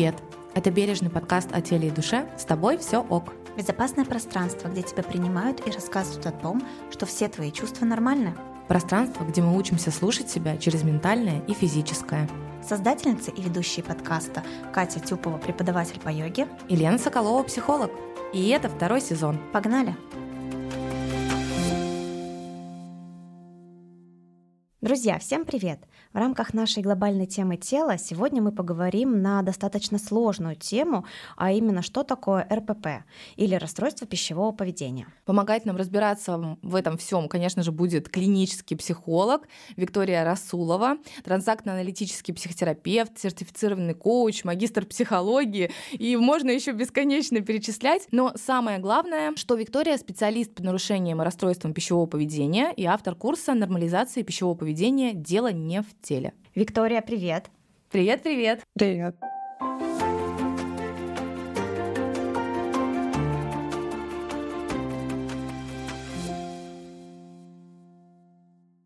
[0.00, 0.16] Привет!
[0.54, 2.26] Это бережный подкаст о теле и душе.
[2.38, 3.34] С тобой все ок.
[3.58, 8.34] Безопасное пространство, где тебя принимают и рассказывают о том, что все твои чувства нормальны.
[8.66, 12.30] Пространство, где мы учимся слушать себя через ментальное и физическое.
[12.66, 14.42] Создательница и ведущие подкаста
[14.72, 16.48] Катя Тюпова, преподаватель по йоге.
[16.70, 17.90] И Лена Соколова, психолог.
[18.32, 19.38] И это второй сезон.
[19.52, 19.94] Погнали!
[24.90, 25.78] Друзья, всем привет!
[26.12, 31.82] В рамках нашей глобальной темы тела сегодня мы поговорим на достаточно сложную тему, а именно
[31.82, 33.04] что такое РПП
[33.36, 35.06] или расстройство пищевого поведения.
[35.24, 43.16] Помогать нам разбираться в этом всем, конечно же, будет клинический психолог Виктория Расулова, трансактно-аналитический психотерапевт,
[43.16, 48.08] сертифицированный коуч, магистр психологии, и можно еще бесконечно перечислять.
[48.10, 53.54] Но самое главное, что Виктория специалист по нарушениям и расстройствам пищевого поведения и автор курса
[53.54, 56.32] нормализации пищевого поведения поведения дело не в теле.
[56.54, 57.50] Виктория, привет.
[57.90, 58.62] Привет, привет.
[58.78, 59.14] Привет.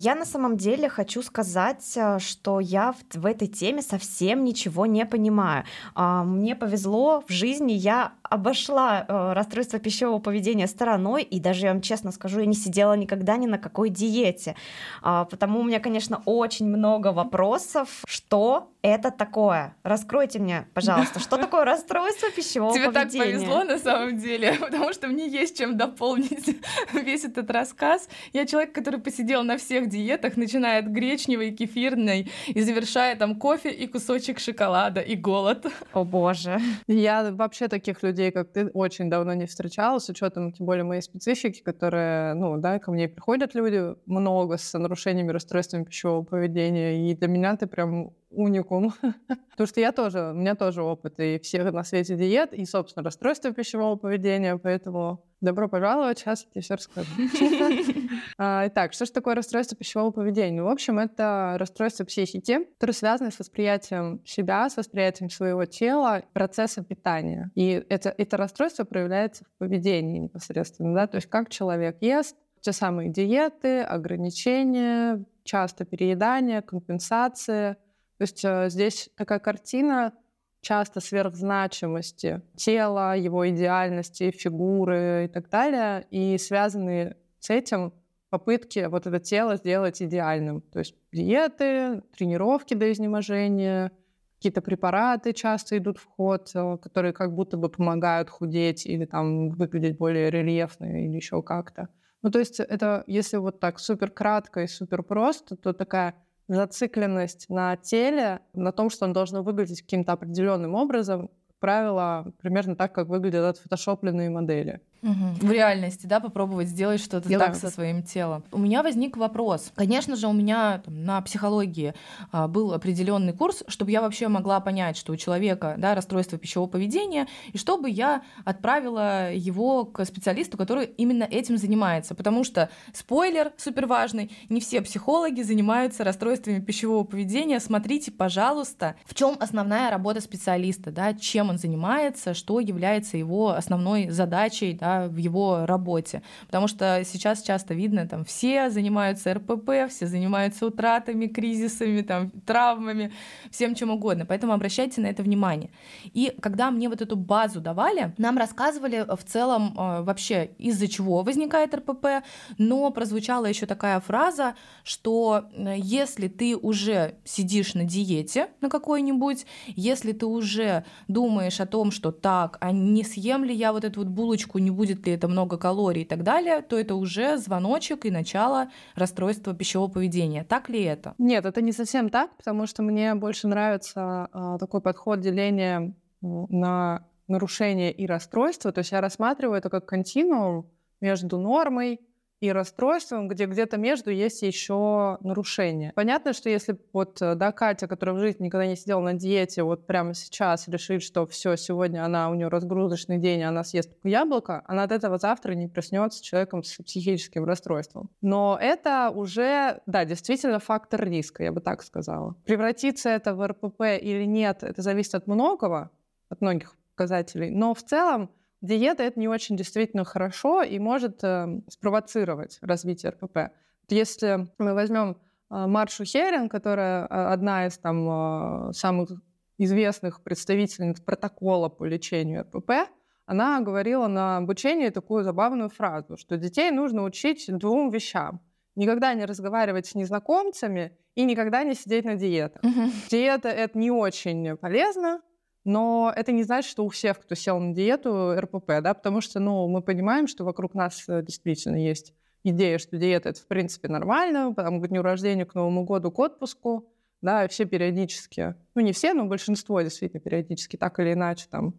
[0.05, 4.85] Я на самом деле хочу сказать, э, что я в, в этой теме совсем ничего
[4.85, 5.65] не понимаю.
[5.95, 11.73] А, мне повезло в жизни, я обошла э, расстройство пищевого поведения стороной, и даже, я
[11.73, 14.57] вам честно скажу, я не сидела никогда ни на какой диете.
[15.01, 19.75] А, потому у меня, конечно, очень много вопросов, что это такое?
[19.83, 23.11] Раскройте мне, пожалуйста, что такое расстройство пищевого Тебе поведения?
[23.11, 26.61] Тебе так повезло на самом деле, потому что мне есть чем дополнить
[26.93, 28.09] весь этот рассказ.
[28.35, 33.71] Я человек, который посидел на всех диетах, начиная от гречневой, кефирной и завершая там кофе
[33.71, 35.67] и кусочек шоколада и голод.
[35.95, 36.61] О боже.
[36.87, 41.01] Я вообще таких людей, как ты, очень давно не встречала, с учетом тем более моей
[41.01, 47.15] специфики, которые, ну, да, ко мне приходят люди много с нарушениями, расстройствами пищевого поведения, и
[47.15, 48.93] для меня ты прям уникум.
[49.51, 53.05] Потому что я тоже, у меня тоже опыт и всех на свете диет, и, собственно,
[53.05, 57.11] расстройства пищевого поведения, поэтому добро пожаловать, сейчас я тебе все расскажу.
[58.37, 60.63] А, итак, что же такое расстройство пищевого поведения?
[60.63, 66.83] В общем, это расстройство психики, которое связано с восприятием себя, с восприятием своего тела, процесса
[66.83, 67.53] питания.
[67.55, 72.73] И это, это расстройство проявляется в поведении непосредственно, да, то есть как человек ест, те
[72.73, 77.77] самые диеты, ограничения, часто переедание, компенсация,
[78.19, 80.13] то есть э, здесь такая картина
[80.61, 87.93] часто сверхзначимости тела, его идеальности, фигуры и так далее, и связанные с этим
[88.31, 90.61] попытки вот это тело сделать идеальным.
[90.61, 93.93] То есть диеты, тренировки до изнеможения,
[94.37, 99.51] какие-то препараты часто идут в ход, э, которые как будто бы помогают худеть или там
[99.51, 101.89] выглядеть более рельефно или еще как-то.
[102.23, 106.15] Ну, то есть это, если вот так супер кратко и супер просто, то такая
[106.49, 112.93] зацикленность на теле, на том, что он должен выглядеть каким-то определенным образом, правило, примерно так,
[112.93, 114.81] как выглядят отфотошопленные модели.
[115.05, 115.47] Угу.
[115.47, 118.43] В реальности, да, попробовать сделать что-то Я так со своим телом.
[118.51, 119.71] У меня возник вопрос.
[119.75, 121.93] Конечно же, у меня там, на психологии
[122.33, 126.71] а, был определенный курс, чтобы я вообще могла понять, что у человека да, расстройство пищевого
[126.71, 132.15] поведения, и чтобы я отправила его к специалисту, который именно этим занимается.
[132.15, 137.61] Потому что, спойлер супер важный, не все психологи занимаются расстройствами пищевого поведения.
[137.61, 144.09] Смотрите, пожалуйста, в чем основная работа специалиста, да, чем он занимается, что является его основной
[144.09, 146.23] задачей, да, в его работе.
[146.47, 153.13] Потому что сейчас часто видно, там все занимаются РПП, все занимаются утратами, кризисами, там, травмами,
[153.51, 154.27] всем чем угодно.
[154.27, 155.71] Поэтому обращайте на это внимание.
[156.05, 161.23] И когда мне вот эту базу давали, нам рассказывали в целом э, вообще из-за чего
[161.23, 162.25] возникает РПП,
[162.59, 169.47] но прозвучала еще такая фраза, что э, если ты уже сидишь на диете на какой-нибудь,
[169.69, 174.01] если ты уже думаешь о том, что так, а не съем ли я вот эту
[174.01, 177.39] вот булочку, не буду будет ли это много калорий и так далее, то это уже
[177.39, 180.45] звоночек и начало расстройства пищевого поведения.
[180.45, 181.15] Так ли это?
[181.19, 187.07] Нет, это не совсем так, потому что мне больше нравится э, такой подход деления на
[187.29, 188.73] нарушение и расстройство.
[188.73, 190.71] То есть я рассматриваю это как континуум
[191.01, 192.01] между нормой
[192.41, 195.93] и расстройством, где где-то между есть еще нарушение.
[195.95, 199.63] Понятно, что если вот э, да, Катя, которая в жизни никогда не сидела на диете,
[199.63, 204.63] вот прямо сейчас решит, что все, сегодня она, у нее разгрузочный день, она съест яблоко,
[204.67, 208.11] она от этого завтра не проснется человеком с психическим расстройством.
[208.21, 212.35] Но это уже, да, действительно фактор риска, я бы так сказала.
[212.45, 215.91] Превратиться это в РПП или нет, это зависит от многого,
[216.29, 217.51] от многих показателей.
[217.51, 218.31] Но в целом
[218.65, 223.53] диета это не очень действительно хорошо и может э, спровоцировать развитие РПП.
[223.89, 225.17] Если мы возьмем
[225.51, 229.11] э, Маршу Херин, которая э, одна из там, э, самых
[229.59, 232.91] известных представительниц протокола по лечению РПП,
[233.27, 238.41] она говорила на обучении такую забавную фразу, что детей нужно учить двум вещам.
[238.77, 242.63] Никогда не разговаривать с незнакомцами и никогда не сидеть на диетах.
[242.65, 242.91] Угу.
[243.11, 245.21] Диета— это не очень полезно,
[245.65, 249.41] но это не значит, что у всех, кто сел на диету, РПП, да, потому что,
[249.41, 252.15] ну, мы понимаем, что вокруг нас э, действительно есть
[252.45, 256.19] идея, что диета— это, в принципе, нормально, там, к дню рождения, к Новому году, к
[256.19, 261.75] отпуску, да, все периодически, ну, не все, но большинство действительно периодически так или иначе там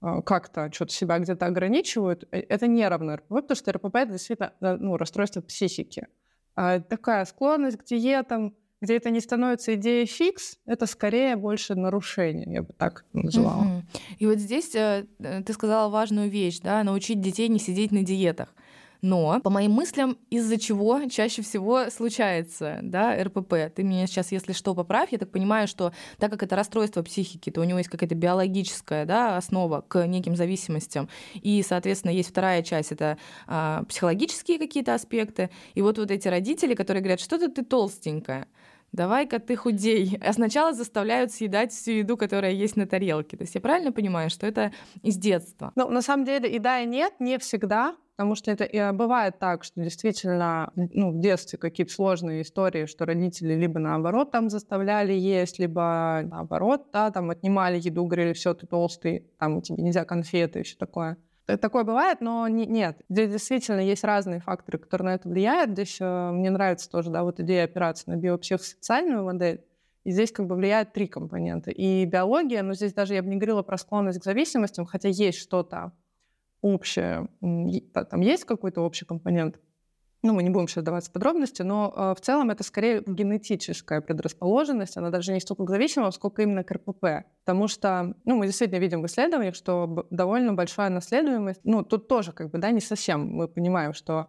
[0.00, 4.12] а, как-то что-то себя где-то ограничивают, э, это не равно РПП, потому что РПП— это
[4.12, 6.08] действительно э, ну, расстройство психики.
[6.56, 12.46] А такая склонность к диетам, где это не становится идеей фикс, это скорее больше нарушение,
[12.52, 13.62] я бы так называла.
[13.62, 13.82] Угу.
[14.18, 18.54] И вот здесь э, ты сказала важную вещь, да, научить детей не сидеть на диетах.
[19.02, 23.54] Но, по моим мыслям, из-за чего чаще всего случается да, РПП?
[23.74, 25.08] Ты меня сейчас, если что, поправь.
[25.12, 29.06] Я так понимаю, что так как это расстройство психики, то у него есть какая-то биологическая
[29.06, 31.08] да, основа к неким зависимостям.
[31.34, 33.16] И, соответственно, есть вторая часть, это
[33.46, 35.50] а, психологические какие-то аспекты.
[35.74, 38.48] И вот, вот эти родители, которые говорят, что-то ты толстенькая,
[38.92, 40.18] давай-ка ты худей.
[40.30, 43.36] А сначала заставляют съедать всю еду, которая есть на тарелке.
[43.36, 44.72] То есть я правильно понимаю, что это
[45.02, 45.72] из детства?
[45.76, 47.96] Ну, на самом деле и да, и нет, не всегда.
[48.16, 53.06] Потому что это и бывает так, что действительно ну, в детстве какие-то сложные истории, что
[53.06, 58.66] родители либо наоборот там заставляли есть, либо наоборот, да, там отнимали еду, говорили, все, ты
[58.66, 61.16] толстый, там тебе нельзя конфеты и все такое.
[61.56, 63.00] Такое бывает, но не, нет.
[63.08, 65.70] Здесь действительно есть разные факторы, которые на это влияют.
[65.72, 69.64] Здесь э, мне нравится тоже, да, вот идея операции на биопсихосоциальную модель.
[70.04, 71.70] И здесь как бы влияют три компонента.
[71.70, 75.38] И биология, но здесь даже я бы не говорила про склонность к зависимостям, хотя есть
[75.38, 75.92] что-то
[76.62, 79.58] общее, там есть какой-то общий компонент,
[80.22, 84.00] ну, мы не будем сейчас даваться в подробности, но э, в целом это скорее генетическая
[84.00, 87.26] предрасположенность, она даже не столько к зависимым, сколько именно к РПП.
[87.44, 92.32] Потому что, ну, мы действительно видим в исследованиях, что довольно большая наследуемость, ну, тут тоже
[92.32, 94.28] как бы, да, не совсем мы понимаем, что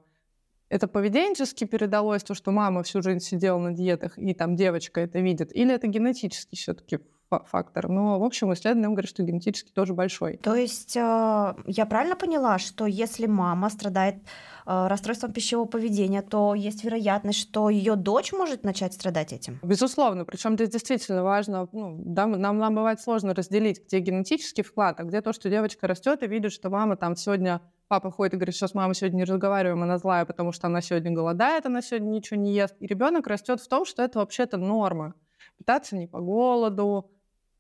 [0.70, 5.20] это поведенчески передалось, то, что мама всю жизнь сидела на диетах, и там девочка это
[5.20, 7.00] видит, или это генетически все-таки
[7.46, 7.90] фактор.
[7.90, 10.38] Но, в общем, исследования говорят, что генетически тоже большой.
[10.38, 14.16] То есть э, я правильно поняла, что если мама страдает
[14.88, 19.59] расстройством пищевого поведения, то есть вероятность, что ее дочь может начать страдать этим?
[19.63, 20.25] Безусловно.
[20.25, 25.03] Причем здесь действительно важно, ну, да, нам, нам бывает сложно разделить, где генетический вклад, а
[25.03, 28.56] где то, что девочка растет и видит, что мама там сегодня папа ходит и говорит,
[28.56, 32.09] что с мамой сегодня не разговариваем, она злая, потому что она сегодня голодает, она сегодня
[32.09, 32.75] ничего не ест.
[32.79, 35.13] И ребенок растет в том, что это вообще-то норма.
[35.57, 37.12] Питаться не по голоду,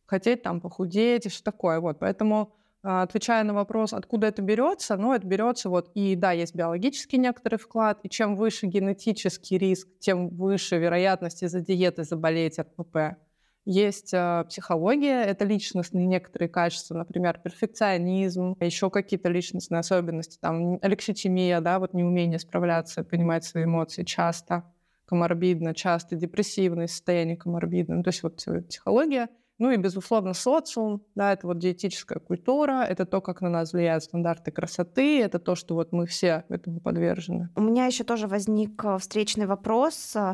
[0.05, 1.79] хотеть там похудеть и что такое.
[1.79, 2.53] Вот, поэтому
[2.83, 7.57] отвечая на вопрос, откуда это берется, ну, это берется вот, и да, есть биологический некоторый
[7.57, 13.17] вклад, и чем выше генетический риск, тем выше вероятность из-за диеты заболеть РПП.
[13.63, 21.61] Есть э, психология, это личностные некоторые качества, например, перфекционизм, еще какие-то личностные особенности, там, алекситимия,
[21.61, 24.63] да, вот неумение справляться, понимать свои эмоции часто,
[25.05, 29.29] коморбидно, часто депрессивное состояние коморбидно, то есть вот психология—
[29.61, 34.03] ну и, безусловно, социум, да, это вот диетическая культура, это то, как на нас влияют
[34.03, 37.49] стандарты красоты, это то, что вот мы все этому подвержены.
[37.55, 40.15] У меня еще тоже возник э, встречный вопрос.
[40.15, 40.33] Э,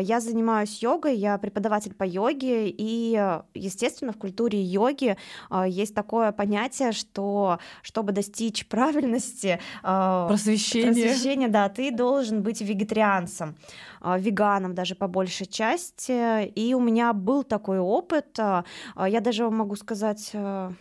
[0.00, 3.12] я занимаюсь йогой, я преподаватель по йоге, и,
[3.54, 5.16] естественно, в культуре йоги
[5.48, 13.54] э, есть такое понятие, что чтобы достичь правильности, просвещения, просвещения да, ты должен быть вегетарианцем.
[14.06, 16.46] А, веганом даже по большей части.
[16.46, 18.38] И у меня был такой опыт.
[18.58, 20.32] А, а, я даже могу сказать,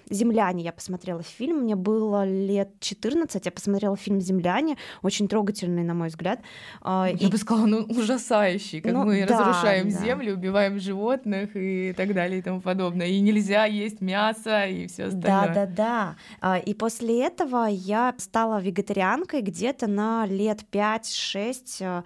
[0.10, 5.94] «Земляне» я посмотрела фильм, мне было лет 14, я посмотрела фильм «Земляне», очень трогательный, на
[5.94, 6.40] мой взгляд.
[6.84, 7.28] Я и...
[7.28, 9.98] бы сказала, ну, ужасающий, как ну, мы да, разрушаем да.
[9.98, 13.08] землю, убиваем животных и так далее и тому подобное.
[13.08, 15.54] И нельзя есть мясо и все остальное.
[15.54, 16.58] Да, да, да.
[16.58, 22.04] И после этого я стала вегетарианкой где-то на лет 5-6.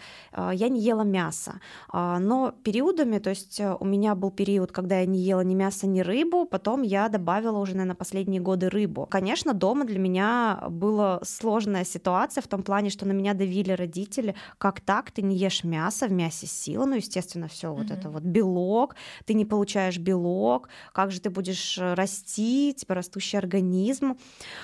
[0.53, 1.59] Я не ела мясо.
[1.89, 5.55] А, но периодами, то есть э, у меня был период, когда я не ела ни
[5.59, 9.05] мясо, ни рыбу, потом я добавила уже, наверное, последние годы рыбу.
[9.05, 14.35] Конечно, дома для меня была сложная ситуация в том плане, что на меня давили родители,
[14.57, 17.77] как так, ты не ешь мясо, в мясе сила, ну, естественно, все mm-hmm.
[17.77, 22.95] вот это вот белок, ты не получаешь белок, как же ты будешь э, расти, типа
[22.95, 24.17] растущий организм.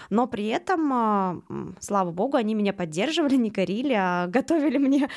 [0.10, 1.42] Но при этом, а,
[1.80, 5.10] слава богу, они меня поддерживали, не корили, а готовили мне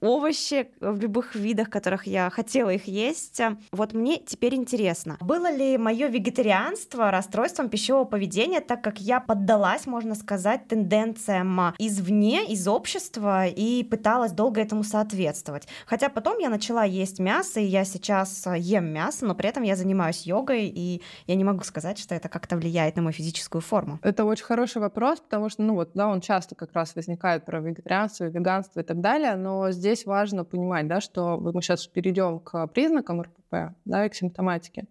[0.00, 3.40] овощи, в любых видах, которых я хотела их есть.
[3.72, 9.20] Вот мне теперь интересно, интересно, было ли мое вегетарианство расстройством пищевого поведения, так как я
[9.20, 15.68] поддалась, можно сказать, тенденциям извне, из общества и пыталась долго этому соответствовать.
[15.86, 19.76] Хотя потом я начала есть мясо, и я сейчас ем мясо, но при этом я
[19.76, 23.98] занимаюсь йогой, и я не могу сказать, что это как-то влияет на мою физическую форму.
[24.02, 27.60] Это очень хороший вопрос, потому что, ну вот, да, он часто как раз возникает про
[27.60, 32.66] вегетарианство, веганство и так далее, но здесь важно понимать, да, что мы сейчас перейдем к
[32.68, 34.86] признакам РПП, да, и к симптоматике.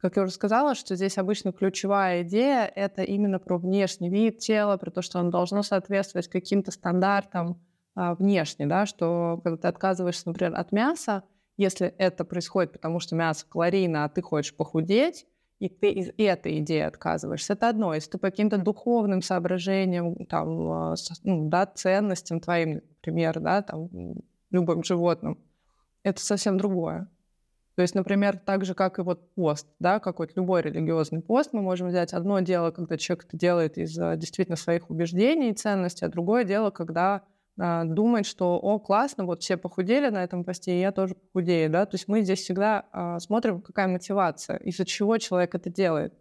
[0.00, 4.76] Как я уже сказала, что здесь обычно ключевая идея— это именно про внешний вид тела,
[4.76, 7.60] про то, что оно должно соответствовать каким-то стандартам
[7.96, 11.24] а, внешне, да, что когда ты отказываешься, например, от мяса,
[11.56, 15.26] если это происходит потому, что мясо калорийно, а ты хочешь похудеть,
[15.58, 17.92] и ты из этой идеи отказываешься, это одно.
[17.92, 23.88] Если ты по каким-то духовным соображениям, там, а, ну, да, ценностям твоим, например, да, там,
[24.52, 25.38] любым животным,
[26.04, 27.08] это совсем другое.
[27.78, 31.62] То есть, например, так же, как и вот пост, да, какой-то любой религиозный пост, мы
[31.62, 36.08] можем взять одно дело, когда человек это делает из действительно своих убеждений и ценностей, а
[36.08, 37.22] другое дело, когда
[37.56, 41.70] а, думает, что, о, классно, вот все похудели на этом посте, и я тоже похудею,
[41.70, 46.14] да, то есть мы здесь всегда а, смотрим, какая мотивация, из-за чего человек это делает,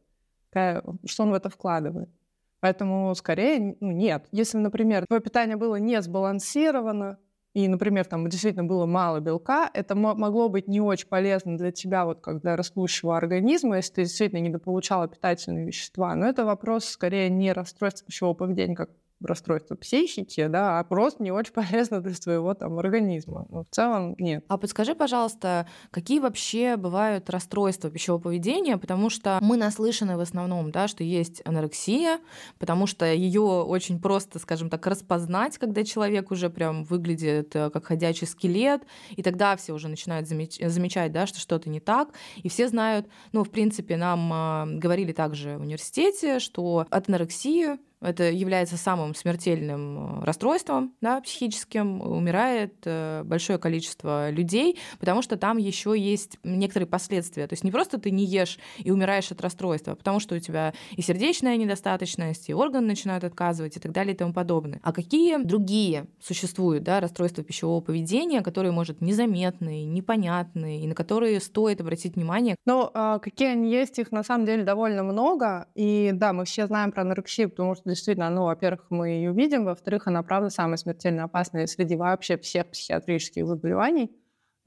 [0.51, 2.11] какая, что он в это вкладывает.
[2.59, 4.27] Поэтому скорее ну, нет.
[4.31, 7.17] Если, например, твое питание было не сбалансировано,
[7.57, 12.05] и, например, там действительно было мало белка, это могло быть не очень полезно для тебя,
[12.05, 16.13] вот как для растущего организма, если ты действительно недополучала питательные вещества.
[16.13, 21.31] Но это вопрос скорее не расстройства пищевого поведения, как расстройство психики, да, а просто не
[21.31, 23.45] очень полезно для своего там организма.
[23.49, 24.43] Но в целом нет.
[24.47, 30.71] А подскажи, пожалуйста, какие вообще бывают расстройства пищевого поведения, потому что мы наслышаны в основном,
[30.71, 32.19] да, что есть анорексия,
[32.59, 37.85] потому что ее очень просто, скажем так, распознать, когда человек уже прям выглядит э, как
[37.85, 38.83] ходячий скелет,
[39.15, 43.43] и тогда все уже начинают замечать, да, что что-то не так, и все знают, ну,
[43.43, 50.21] в принципе, нам а, говорили также в университете, что от анорексии это является самым смертельным
[50.21, 56.87] э, расстройством да, психическим, умирает э, большое количество людей, потому что там еще есть некоторые
[56.87, 57.47] последствия.
[57.47, 60.39] То есть не просто ты не ешь и умираешь от расстройства, а потому что у
[60.39, 64.79] тебя и сердечная недостаточность, и органы начинают отказывать и так далее и тому подобное.
[64.83, 71.39] А какие другие существуют да, расстройства пищевого поведения, которые, может, незаметные, непонятные, и на которые
[71.39, 72.55] стоит обратить внимание?
[72.65, 75.67] Ну, а какие они есть, их на самом деле довольно много.
[75.73, 79.65] И да, мы все знаем про анорексию, потому что действительно, ну, во-первых, мы ее видим,
[79.65, 84.11] во-вторых, она, правда, самая смертельно опасная среди вообще всех психиатрических заболеваний.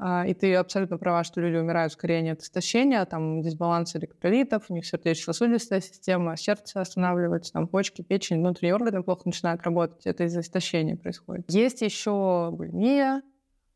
[0.03, 4.75] А, и ты абсолютно права, что люди умирают скорее от истощения, там дисбаланс электролитов, у
[4.75, 10.07] них сердечно-сосудистая система, сердце останавливается, там почки, печень, внутренние органы плохо начинают работать.
[10.07, 11.51] Это из-за истощения происходит.
[11.51, 13.23] Есть еще булимия,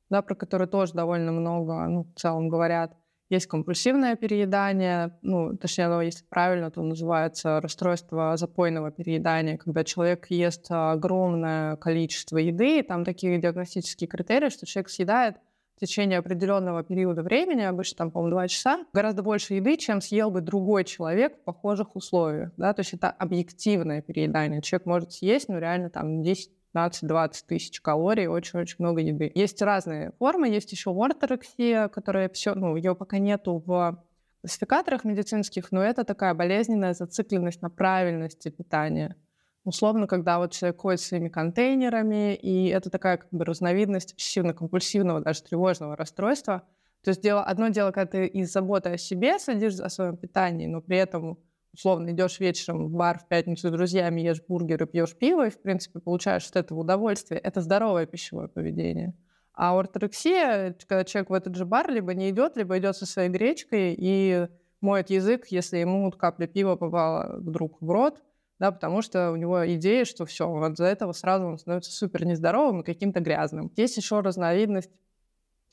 [0.09, 2.97] да, про которую тоже довольно много, ну, в целом говорят.
[3.31, 10.27] Есть компульсивное переедание, ну, точнее, оно, если правильно, то называется расстройство запойного переедания, когда человек
[10.29, 15.37] ест огромное количество еды, и там такие диагностические критерии, что человек съедает
[15.77, 20.31] в течение определенного периода времени, обычно там, по-моему, два часа, гораздо больше еды, чем съел
[20.31, 24.63] бы другой человек в похожих условиях, да, то есть это объективное переедание.
[24.63, 29.31] Человек может съесть, ну, реально там 10 15-20 тысяч калорий, очень-очень много еды.
[29.35, 34.05] Есть разные формы, есть еще орторексия, которая все, ну, ее пока нету в
[34.41, 39.17] классификаторах медицинских, но это такая болезненная зацикленность на правильности питания.
[39.65, 45.43] Условно, когда вот человек ходит своими контейнерами, и это такая как бы разновидность обсессивно-компульсивного, даже
[45.43, 46.65] тревожного расстройства.
[47.03, 50.67] То есть дело, одно дело, когда ты из заботы о себе следишь за своем питании,
[50.67, 51.39] но при этом
[51.75, 55.61] условно идешь вечером в бар в пятницу с друзьями, ешь бургеры, пьешь пиво, и, в
[55.61, 57.41] принципе, получаешь от этого удовольствие.
[57.41, 59.15] Это здоровое пищевое поведение.
[59.53, 63.29] А ортодоксия, когда человек в этот же бар либо не идет, либо идет со своей
[63.29, 64.49] гречкой и
[64.81, 68.23] моет язык, если ему капля пива попала вдруг в рот,
[68.59, 72.25] да, потому что у него идея, что все, вот за этого сразу он становится супер
[72.25, 73.73] нездоровым и каким-то грязным.
[73.77, 74.91] Есть еще разновидность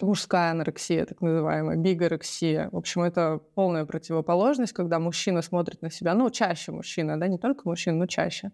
[0.02, 2.70] мужская анорексия, так называемая, бигорексия.
[2.72, 7.38] В общем, это полная противоположность, когда мужчина смотрит на себя, ну, чаще мужчина, да, не
[7.38, 8.52] только мужчина, но чаще,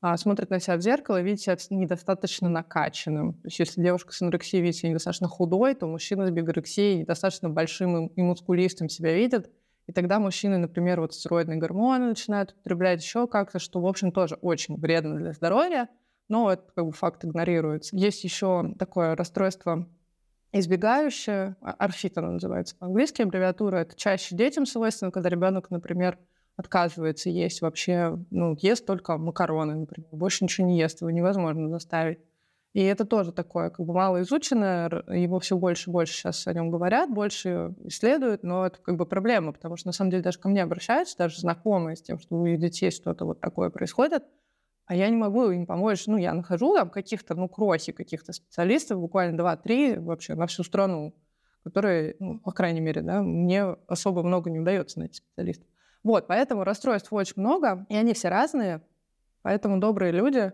[0.00, 3.34] а, смотрит на себя в зеркало и видит себя недостаточно накачанным.
[3.34, 7.48] То есть если девушка с анорексией видит себя недостаточно худой, то мужчина с бигорексией недостаточно
[7.48, 9.50] большим и мускулистым себя видит.
[9.86, 14.36] И тогда мужчины, например, вот стероидные гормоны начинают употреблять еще как-то, что, в общем, тоже
[14.42, 15.88] очень вредно для здоровья,
[16.28, 17.96] но это как бы факт игнорируется.
[17.96, 19.88] Есть еще такое расстройство
[20.52, 26.18] избегающая, орфит она называется по-английски, аббревиатура, это чаще детям свойственно, когда ребенок, например,
[26.56, 32.18] отказывается есть вообще, ну, ест только макароны, например, больше ничего не ест, его невозможно заставить.
[32.74, 36.70] И это тоже такое, как бы малоизученное, его все больше и больше сейчас о нем
[36.70, 40.48] говорят, больше исследуют, но это как бы проблема, потому что на самом деле даже ко
[40.48, 44.24] мне обращаются, даже знакомые с тем, что у детей что-то вот такое происходит,
[44.86, 46.06] а я не могу им помочь.
[46.06, 51.14] Ну, я нахожу там каких-то, ну, крохи каких-то специалистов, буквально 2-3 вообще на всю страну,
[51.64, 55.66] которые, ну, по крайней мере, да, мне особо много не удается найти специалистов.
[56.02, 58.82] Вот, поэтому расстройств очень много, и они все разные,
[59.42, 60.52] поэтому добрые люди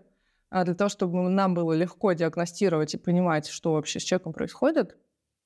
[0.51, 4.97] а для того, чтобы нам было легко диагностировать и понимать, что вообще с человеком происходит,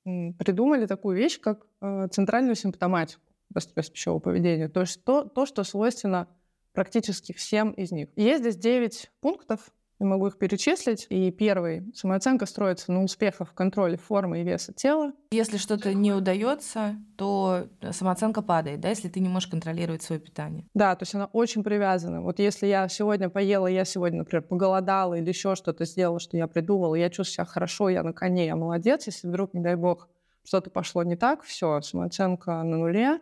[0.03, 3.21] придумали такую вещь, как э, центральную симптоматику
[3.53, 4.69] расстройств пищевого поведения.
[4.69, 6.27] То есть то, то, что свойственно
[6.73, 8.09] практически всем из них.
[8.15, 9.71] Есть здесь 9 пунктов,
[10.03, 11.07] я могу их перечислить.
[11.09, 11.89] И первый.
[11.95, 15.13] Самооценка строится на успехах в контроле формы и веса тела.
[15.31, 20.67] Если что-то не удается, то самооценка падает, да, если ты не можешь контролировать свое питание.
[20.73, 22.21] Да, то есть она очень привязана.
[22.21, 26.47] Вот если я сегодня поела, я сегодня, например, поголодала или еще что-то сделала, что я
[26.47, 29.05] придумала, я чувствую себя хорошо, я на коне, я молодец.
[29.05, 30.09] Если вдруг, не дай бог,
[30.43, 33.19] что-то пошло не так, все, самооценка на нуле.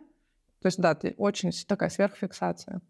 [0.60, 2.80] То есть, да, ты очень такая сверхфиксация.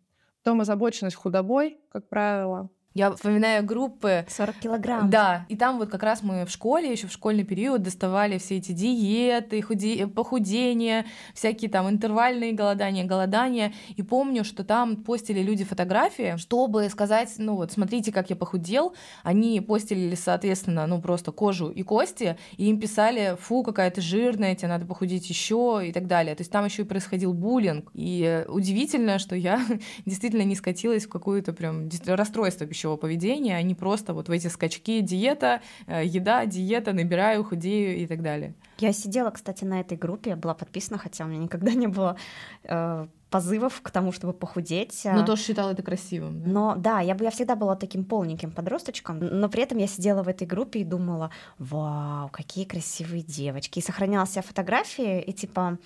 [0.42, 4.26] Потом озабоченность худобой, как правило, я вспоминаю группы...
[4.28, 5.10] 40 килограмм.
[5.10, 8.58] Да, и там вот как раз мы в школе, еще в школьный период доставали все
[8.58, 10.04] эти диеты, худи...
[10.04, 13.72] похудения, всякие там интервальные голодания, голодания.
[13.96, 18.94] И помню, что там постили люди фотографии, чтобы сказать, ну вот, смотрите, как я похудел.
[19.22, 24.54] Они постили, соответственно, ну просто кожу и кости, и им писали, фу, какая ты жирная,
[24.54, 26.34] тебе надо похудеть еще и так далее.
[26.34, 27.90] То есть там еще и происходил буллинг.
[27.94, 29.60] И удивительно, что я
[30.06, 34.48] действительно не скатилась в какое-то прям расстройство пищевого поведения, а не просто вот в эти
[34.48, 38.54] скачки диета, э, еда, диета, набираю, худею и так далее.
[38.78, 42.16] Я сидела, кстати, на этой группе, была подписана, хотя у меня никогда не было
[42.64, 45.00] э, позывов к тому, чтобы похудеть.
[45.04, 46.42] Но тоже считала это красивым.
[46.42, 46.50] Да?
[46.50, 50.28] Но да, я, я всегда была таким полненьким подросточком, но при этом я сидела в
[50.28, 53.78] этой группе и думала, вау, какие красивые девочки.
[53.78, 55.78] И сохраняла себе фотографии, и типа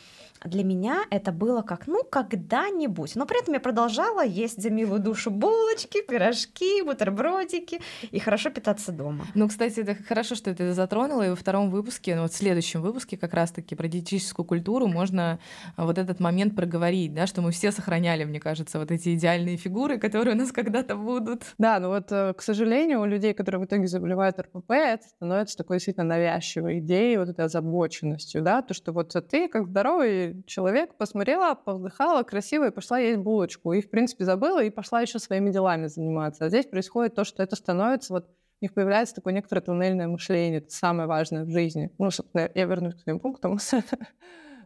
[0.44, 3.16] для меня это было как, ну, когда-нибудь.
[3.16, 8.92] Но при этом я продолжала есть за милую душу булочки, пирожки, бутербродики и хорошо питаться
[8.92, 9.26] дома.
[9.34, 12.36] Ну, кстати, это хорошо, что ты это затронула, и во втором выпуске, ну, вот в
[12.36, 15.38] следующем выпуске как раз-таки про диетическую культуру можно
[15.76, 19.98] вот этот момент проговорить, да, что мы все сохраняли, мне кажется, вот эти идеальные фигуры,
[19.98, 21.42] которые у нас когда-то будут.
[21.58, 25.56] Да, ну вот, э, к сожалению, у людей, которые в итоге заболевают РПП, это становится
[25.56, 30.94] такой действительно навязчивой идеей, вот этой озабоченностью, да, то, что вот ты, как здоровый человек
[30.96, 33.72] посмотрела, повздыхала красиво и пошла есть булочку.
[33.72, 36.44] И, в принципе, забыла и пошла еще своими делами заниматься.
[36.44, 38.28] А здесь происходит то, что это становится вот
[38.60, 40.60] у них появляется такое некоторое туннельное мышление.
[40.60, 41.90] Это самое важное в жизни.
[41.98, 43.58] Ну, собственно, я вернусь к своим пунктам.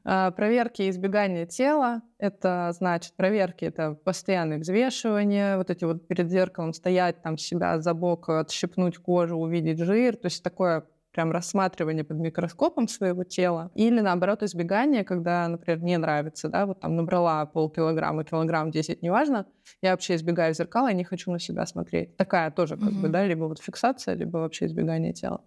[0.02, 6.30] А, проверки и избегание тела— это значит, проверки— это постоянное взвешивание, вот эти вот перед
[6.30, 10.16] зеркалом стоять, там себя за бок, отщипнуть кожу, увидеть жир.
[10.16, 15.98] То есть такое прям рассматривание под микроскопом своего тела, или наоборот избегание, когда, например, не
[15.98, 19.46] нравится, да, вот там набрала полкилограмма, килограмм 10, неважно,
[19.82, 22.16] я вообще избегаю зеркала, я не хочу на себя смотреть.
[22.16, 23.00] Такая тоже как mm-hmm.
[23.00, 25.42] бы, да, либо вот фиксация, либо вообще избегание тела.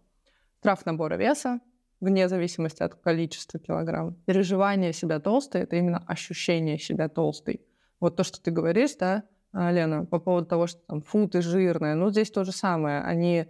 [0.60, 1.60] Страх набора веса,
[1.99, 4.15] вне зависимости от количества килограмм.
[4.26, 7.62] Переживание себя толстой— это именно ощущение себя толстой.
[7.99, 9.23] Вот то, что ты говоришь, да,
[9.54, 13.02] Лена, по поводу того, что там фу, ты жирная, ну здесь то же самое.
[13.02, 13.47] Они а,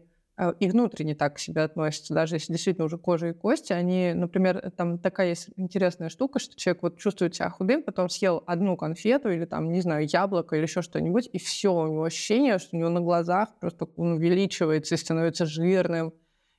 [0.59, 4.71] и внутренне так к себе относятся, даже если действительно уже кожа и кости, они, например,
[4.71, 9.29] там такая есть интересная штука, что человек вот чувствует себя худым, потом съел одну конфету
[9.29, 12.79] или там, не знаю, яблоко или еще что-нибудь, и все, у него ощущение, что у
[12.79, 16.13] него на глазах просто он увеличивается и становится жирным,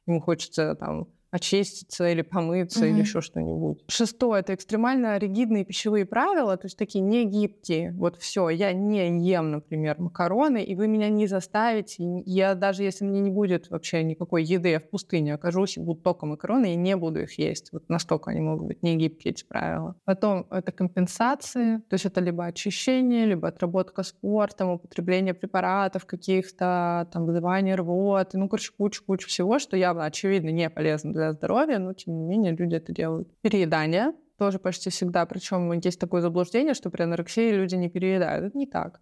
[0.07, 2.90] ему хочется там очиститься или помыться mm-hmm.
[2.90, 3.83] или еще что-нибудь.
[3.88, 7.92] Шестое— это экстремально ригидные пищевые правила, то есть такие не гибкие.
[7.99, 12.23] Вот все, я не ем, например, макароны, и вы меня не заставите.
[12.25, 16.05] Я даже если мне не будет вообще никакой еды, я в пустыне окажусь и будут
[16.05, 17.73] только макароны, и не буду их есть.
[17.73, 19.97] Вот настолько они могут быть не гибкие, эти правила.
[20.05, 27.27] Потом это компенсации, то есть это либо очищение, либо отработка спортом, употребление препаратов каких-то, там,
[27.27, 31.93] вызывание рвоты, ну, короче, куча-куча всего, что явно, очевидно, не полезно для для здоровья, но
[31.93, 33.29] тем не менее люди это делают.
[33.41, 35.27] Переедание тоже почти всегда.
[35.27, 38.47] Причем есть такое заблуждение, что при анорексии люди не переедают.
[38.47, 39.01] Это не так.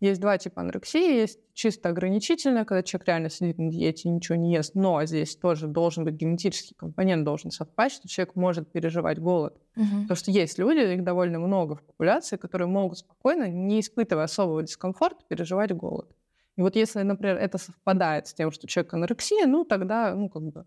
[0.00, 1.20] Есть два типа анорексии.
[1.20, 4.74] Есть чисто ограничительная, когда человек реально сидит на диете и ничего не ест.
[4.74, 9.56] Но здесь тоже должен быть генетический компонент, должен совпасть, что человек может переживать голод.
[9.76, 10.02] Угу.
[10.02, 14.64] Потому что есть люди, их довольно много в популяции, которые могут спокойно, не испытывая особого
[14.64, 16.10] дискомфорта, переживать голод.
[16.56, 20.42] И вот если, например, это совпадает с тем, что человек анорексия, ну тогда, ну как
[20.42, 20.66] бы,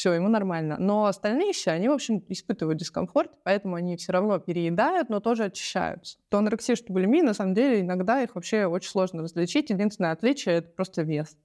[0.00, 0.76] все, ему нормально.
[0.78, 5.44] Но остальные все, они, в общем, испытывают дискомфорт, поэтому они все равно переедают, но тоже
[5.44, 6.16] очищаются.
[6.30, 9.68] То анорексия, что булимия, на самом деле, иногда их вообще очень сложно различить.
[9.68, 11.36] Единственное отличие— это просто вес.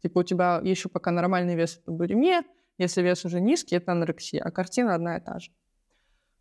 [0.00, 2.44] Типа у тебя еще пока нормальный вес— это булимия,
[2.78, 5.50] если вес уже низкий— это анорексия, а картина одна и та же.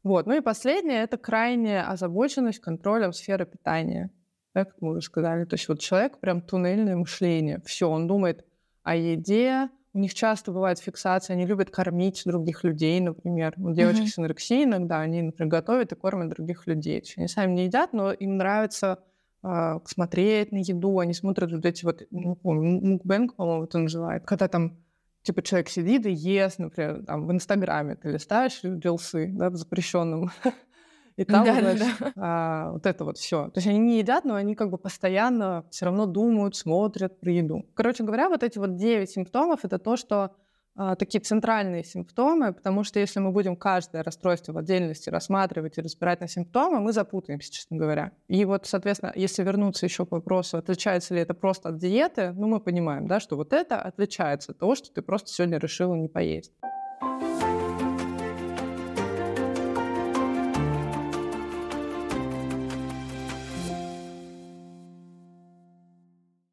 [0.04, 0.28] Вот.
[0.28, 4.12] Ну и последнее— это крайняя озабоченность контролем сферы питания.
[4.54, 5.46] Да, как мы уже сказали.
[5.46, 7.64] То есть вот человек прям туннельное мышление.
[7.66, 8.46] Все, он думает
[8.84, 13.54] о еде, у них часто бывает фиксация, они любят кормить других людей, например.
[13.58, 14.08] У девочки mm-hmm.
[14.08, 17.04] с анорексией иногда, они, например, готовят и кормят других людей.
[17.16, 19.00] Они сами не едят, но им нравится
[19.44, 24.48] э, смотреть на еду, они смотрят вот эти вот, ну, мукбэнг, по-моему, это называют, когда
[24.48, 24.78] там
[25.22, 30.32] типа человек сидит и ест, например, там в Инстаграме ты листаешь рилсы, да, в запрещенном,
[31.16, 32.12] и там, да, значит, да.
[32.16, 33.50] А, вот это вот все.
[33.50, 37.32] То есть они не едят, но они как бы постоянно все равно думают, смотрят про
[37.32, 37.66] еду.
[37.76, 40.32] Короче говоря, вот эти вот 9 симптомов— это то, что
[40.76, 45.82] а, такие центральные симптомы, потому что если мы будем каждое расстройство в отдельности рассматривать и
[45.82, 48.12] разбирать на симптомы, мы запутаемся, честно говоря.
[48.28, 52.48] И вот, соответственно, если вернуться еще к вопросу, отличается ли это просто от диеты, ну,
[52.48, 56.08] мы понимаем, да, что вот это отличается от того, что ты просто сегодня решила не
[56.08, 56.52] поесть.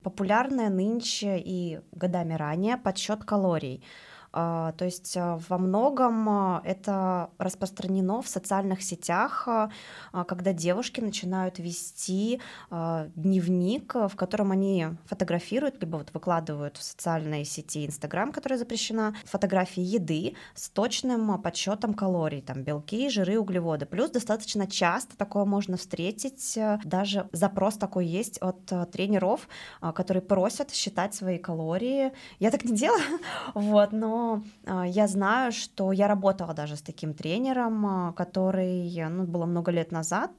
[0.03, 3.85] Популярная нынче и годами ранее подсчет калорий–
[4.33, 9.49] то есть а, во многом а, это распространено в социальных сетях,
[10.13, 12.41] когда девушки начинают вести
[12.71, 19.83] дневник, в котором они фотографируют, либо вот выкладывают в социальные сети Инстаграм, которая запрещена, фотографии
[19.83, 23.87] еды с точным подсчетом калорий, там белки, жиры, углеводы.
[23.87, 29.49] Плюс достаточно часто такое можно встретить, даже запрос такой есть от тренеров,
[29.95, 32.13] которые просят считать свои калории.
[32.39, 33.21] Я так не делаю,
[33.55, 34.20] вот, но
[34.67, 39.71] а, я знаю, что я работала даже с таким тренером, а, который, ну, было много
[39.71, 40.31] лет назад,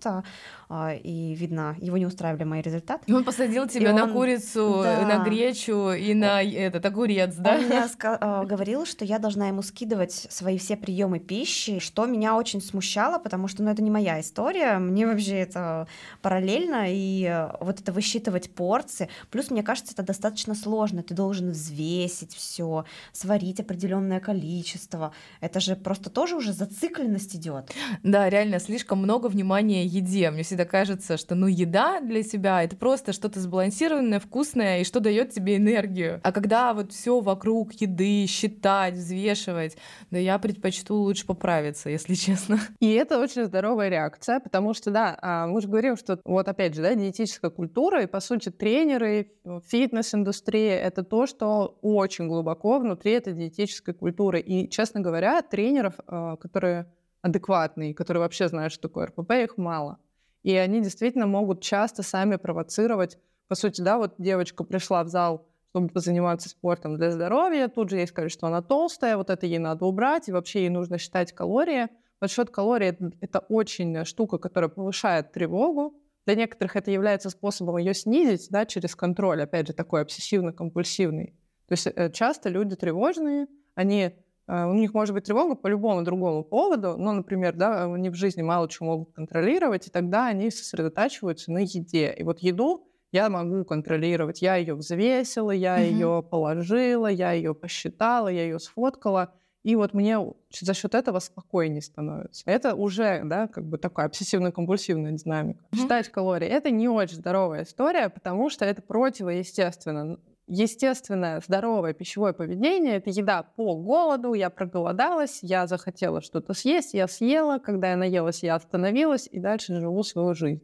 [0.70, 3.04] а, и, видно, его не устраивали мои результаты.
[3.08, 4.14] И он посадил тебя и на он...
[4.14, 5.06] курицу, да.
[5.06, 7.56] на гречу и на этот огурец, да?
[7.56, 12.62] Он мне говорил, что я должна ему скидывать свои все приемы пищи, что меня очень
[12.62, 15.88] смущало, потому что, ну, это не моя история, мне вообще это
[16.22, 22.34] параллельно, и вот это высчитывать порции, плюс, мне кажется, это достаточно сложно, ты должен взвесить
[22.34, 25.14] все, сварить определенное количество.
[25.40, 27.72] Это же просто тоже уже зацикленность идет.
[28.04, 30.30] Да, реально, слишком много внимания еде.
[30.30, 35.00] Мне всегда кажется, что ну еда для себя это просто что-то сбалансированное, вкусное и что
[35.00, 36.20] дает тебе энергию.
[36.24, 39.78] А когда вот все вокруг еды считать, взвешивать,
[40.10, 42.60] да я предпочту лучше поправиться, если честно.
[42.82, 46.76] И это очень здоровая реакция, потому что, да, а, мы же говорим, что вот опять
[46.76, 49.32] же, да, диетическая культура и, по сути, тренеры,
[49.68, 54.40] фитнес-индустрия— это то, что очень глубоко внутри этой диетической диетической культуры.
[54.40, 59.98] И, честно говоря, тренеров, а, которые адекватные, которые вообще знают, что такое РПП, их мало.
[60.44, 63.20] И они действительно могут часто сами провоцировать.
[63.48, 67.98] По сути, да, вот девочка пришла в зал, чтобы позаниматься спортом для здоровья, тут же
[67.98, 71.32] ей скажут, что она толстая, вот это ей надо убрать, и вообще ей нужно считать
[71.32, 71.88] калории.
[72.20, 75.96] Подсчет калорий— это очень штука, которая повышает тревогу.
[76.26, 81.34] Для некоторых это является способом ее снизить, да, через контроль, опять же, такой обсессивно-компульсивный.
[81.72, 84.12] То есть э, часто люди тревожные, они
[84.46, 88.16] э, у них может быть тревога по любому другому поводу, ну, например, да, они в
[88.16, 92.14] жизни мало чего могут контролировать, и тогда они сосредотачиваются на еде.
[92.18, 94.42] И вот еду я могу контролировать.
[94.42, 95.92] Я ее взвесила, я mm-hmm.
[95.94, 99.34] ее положила, я ее посчитала, я ее сфоткала.
[99.64, 100.18] И вот мне
[100.60, 102.44] за счет этого спокойнее становится.
[102.48, 105.64] Это уже, да, как бы такая обсессивно-компульсивная динамика.
[105.64, 105.78] Mm-hmm.
[105.78, 110.20] Считать калории— это не очень здоровая история, потому что это противоестественно
[110.52, 117.08] естественное здоровое пищевое поведение— это еда по голоду, я проголодалась, я захотела что-то съесть, я
[117.08, 120.62] съела, когда я наелась, я остановилась и дальше живу свою жизнь.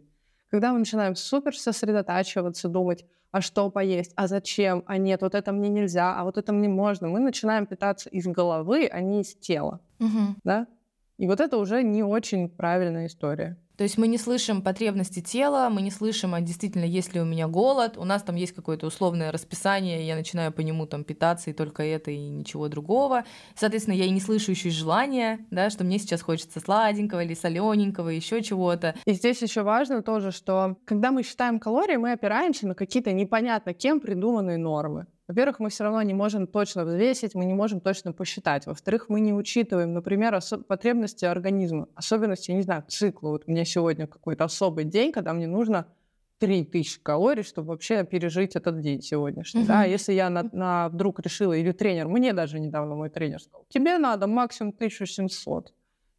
[0.51, 5.51] Когда мы начинаем супер сосредотачиваться, думать, а что поесть, а зачем, а нет, вот это
[5.53, 9.35] мне нельзя, а вот это мне можно, мы начинаем питаться из головы, а не из
[9.35, 9.79] тела.
[9.99, 10.35] Угу.
[10.43, 10.67] Да?
[11.17, 13.57] И вот это уже не очень правильная история.
[13.77, 17.25] То есть мы не слышим потребности тела, мы не слышим, а действительно, есть ли у
[17.25, 21.51] меня голод, у нас там есть какое-то условное расписание, я начинаю по нему там питаться
[21.51, 23.23] и только это, и ничего другого.
[23.55, 28.09] Соответственно, я и не слышу еще желания, да, что мне сейчас хочется сладенького или солененького,
[28.09, 28.95] еще чего-то.
[29.05, 33.75] И здесь еще важно тоже, что когда мы считаем калории, мы опираемся на какие-то непонятно
[33.75, 35.05] кем придуманные нормы.
[35.27, 38.65] Во-первых, мы все равно не можем точно взвесить, мы не можем точно посчитать.
[38.65, 43.29] Во-вторых, мы не учитываем, например, осо- потребности организма, особенности, не знаю, цикла.
[43.29, 45.87] Вот у меня сегодня какой-то особый день, когда мне нужно
[46.39, 49.63] 3000 калорий, чтобы вообще пережить этот день сегодняшний.
[49.63, 49.67] Mm-hmm.
[49.67, 49.83] Да?
[49.83, 53.97] Если я на, на, вдруг решила, или тренер, мне даже недавно мой тренер сказал, тебе
[53.97, 55.73] надо максимум 1700.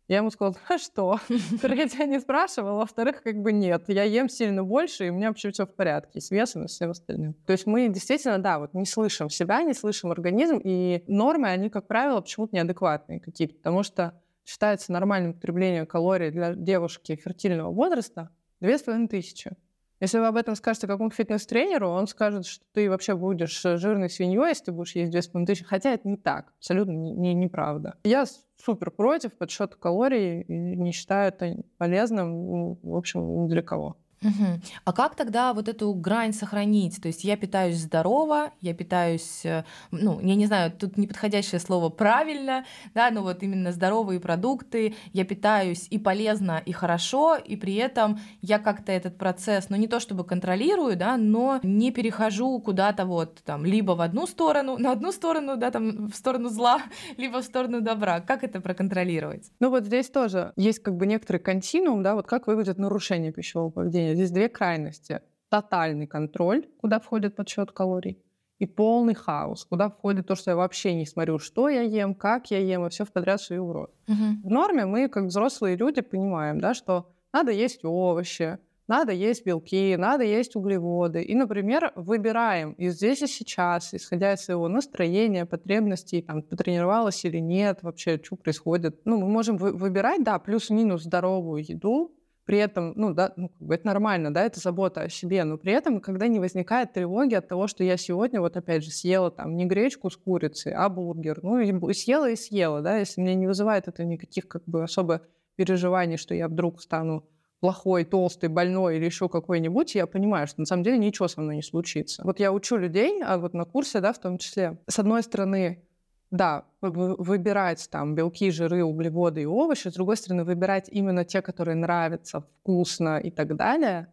[0.09, 1.21] Я ему сказала, а что?
[1.29, 3.85] Во-первых, я тебя не спрашивала, во-вторых, как бы нет.
[3.89, 6.91] Я ем сильно больше, и у меня вообще все в порядке с весом и всем
[6.91, 7.35] остальным.
[7.47, 11.69] То есть мы действительно, да, вот не слышим себя, не слышим организм, и нормы, они,
[11.69, 18.31] как правило, почему-то неадекватные какие-то, потому что считается нормальным потребление калорий для девушки фертильного возраста
[18.61, 19.53] 2500.
[20.01, 24.49] Если вы об этом скажете какому-то фитнес-тренеру, он скажет, что ты вообще будешь жирной свиньей,
[24.49, 25.67] если ты будешь есть 2500.
[25.67, 27.97] Хотя это не так, абсолютно не, неправда.
[28.05, 28.25] Я
[28.57, 33.97] супер против подсчета калорий и не считаю это полезным, в общем, ни для кого.
[34.23, 34.61] Угу.
[34.85, 37.01] А как тогда вот эту грань сохранить?
[37.01, 41.89] То есть я питаюсь здорово, я питаюсь, э, ну, я не знаю, тут неподходящее слово
[41.89, 47.77] правильно, да, но вот именно здоровые продукты, я питаюсь и полезно, и хорошо, и при
[47.77, 53.07] этом я как-то этот процесс, ну, не то чтобы контролирую, да, но не перехожу куда-то
[53.07, 56.81] вот там либо в одну сторону, на одну сторону, да, там в сторону зла,
[57.17, 58.21] либо в сторону добра.
[58.21, 59.51] Как это проконтролировать?
[59.61, 63.71] Ну, вот здесь тоже есть как бы некоторый континуум, да, вот как выглядит нарушение пищевого
[63.71, 65.21] поведения Здесь две крайности.
[65.49, 68.23] Тотальный контроль, куда входит подсчет калорий,
[68.59, 72.51] и полный хаос, куда входит то, что я вообще не смотрю, что я ем, как
[72.51, 73.95] я ем, и все в подряд в рот.
[74.09, 74.49] Угу.
[74.49, 79.97] В норме мы, как взрослые люди, понимаем, да, что надо есть овощи, надо есть белки,
[79.97, 81.23] надо есть углеводы.
[81.23, 87.39] И, например, выбираем и здесь и сейчас, исходя из своего настроения, потребностей, там, потренировалась или
[87.39, 89.01] нет, вообще, что происходит.
[89.05, 92.18] Ну, мы можем вы- выбирать, да, плюс-минус здоровую еду,
[92.49, 96.01] при этом, ну, да, ну, это нормально, да, это забота о себе, но при этом,
[96.01, 99.67] когда не возникает тревоги от того, что я сегодня, вот опять же, съела там не
[99.67, 103.87] гречку с курицей, а бургер, ну, и съела и съела, да, если мне не вызывает
[103.87, 105.21] это никаких, как бы, особо
[105.57, 107.29] переживаний, что я вдруг стану
[107.61, 111.57] плохой, толстый, больной или еще какой-нибудь, я понимаю, что на самом деле ничего со мной
[111.57, 112.23] не случится.
[112.25, 115.85] Вот я учу людей, а вот на курсе, да, в том числе, с одной стороны,
[116.31, 121.75] да, выбирать там белки, жиры, углеводы и овощи, с другой стороны, выбирать именно те, которые
[121.75, 124.13] нравятся, вкусно и так далее.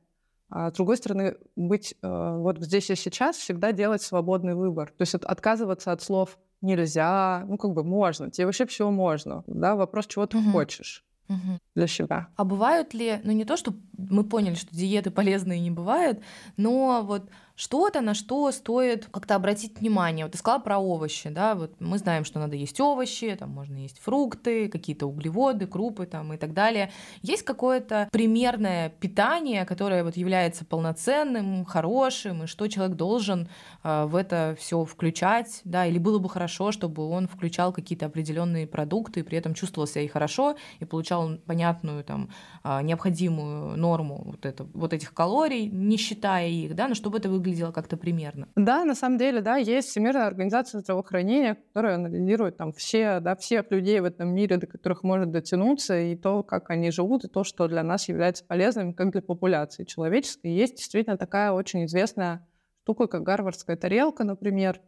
[0.49, 4.89] А с другой стороны, быть э, вот здесь и сейчас всегда делать свободный выбор.
[4.89, 9.75] То есть отказываться от слов нельзя, ну как бы можно, тебе вообще всего можно, да,
[9.75, 10.51] вопрос, чего ты угу.
[10.51, 11.59] хочешь угу.
[11.75, 12.27] для себя.
[12.35, 16.21] А бывают ли, ну не то, что мы поняли, что диеты полезные не бывают,
[16.57, 20.25] но вот что-то, на что стоит как-то обратить внимание.
[20.25, 23.77] Вот ты сказала про овощи, да, вот мы знаем, что надо есть овощи, там можно
[23.77, 26.91] есть фрукты, какие-то углеводы, крупы там и так далее.
[27.21, 33.47] Есть какое-то примерное питание, которое вот является полноценным, хорошим, и что человек должен
[33.83, 38.67] э, в это все включать, да, или было бы хорошо, чтобы он включал какие-то определенные
[38.67, 42.29] продукты, и при этом чувствовал себя и хорошо, и получал понятную там
[42.65, 47.29] э, необходимую норму вот, это, вот этих калорий, не считая их, да, но чтобы это
[47.29, 48.47] выглядело выглядело как-то примерно.
[48.55, 53.69] Да, на самом деле, да, есть Всемирная организация здравоохранения, которая анализирует там все, да, всех
[53.71, 57.43] людей в этом мире, до которых может дотянуться, и то, как они живут, и то,
[57.43, 60.51] что для нас является полезным, как для популяции человеческой.
[60.51, 62.47] Есть действительно такая очень известная
[62.83, 64.81] штука, как гарвардская тарелка, например,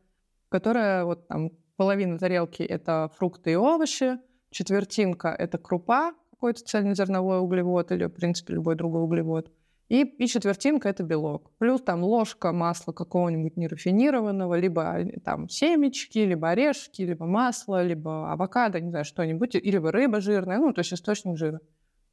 [0.49, 4.17] которая вот там половина тарелки— это фрукты и овощи,
[4.49, 9.51] четвертинка— это крупа, какой-то цельнозерновой углевод или, в принципе, любой другой углевод,
[9.89, 11.51] и, и четвертинка— это белок.
[11.59, 18.31] Плюс там ложка масла какого-нибудь нерафинированного, либо э, там семечки, либо орешки, либо масло, либо
[18.31, 21.61] авокадо, не знаю, что-нибудь, или рыба жирная, ну, то есть источник жира.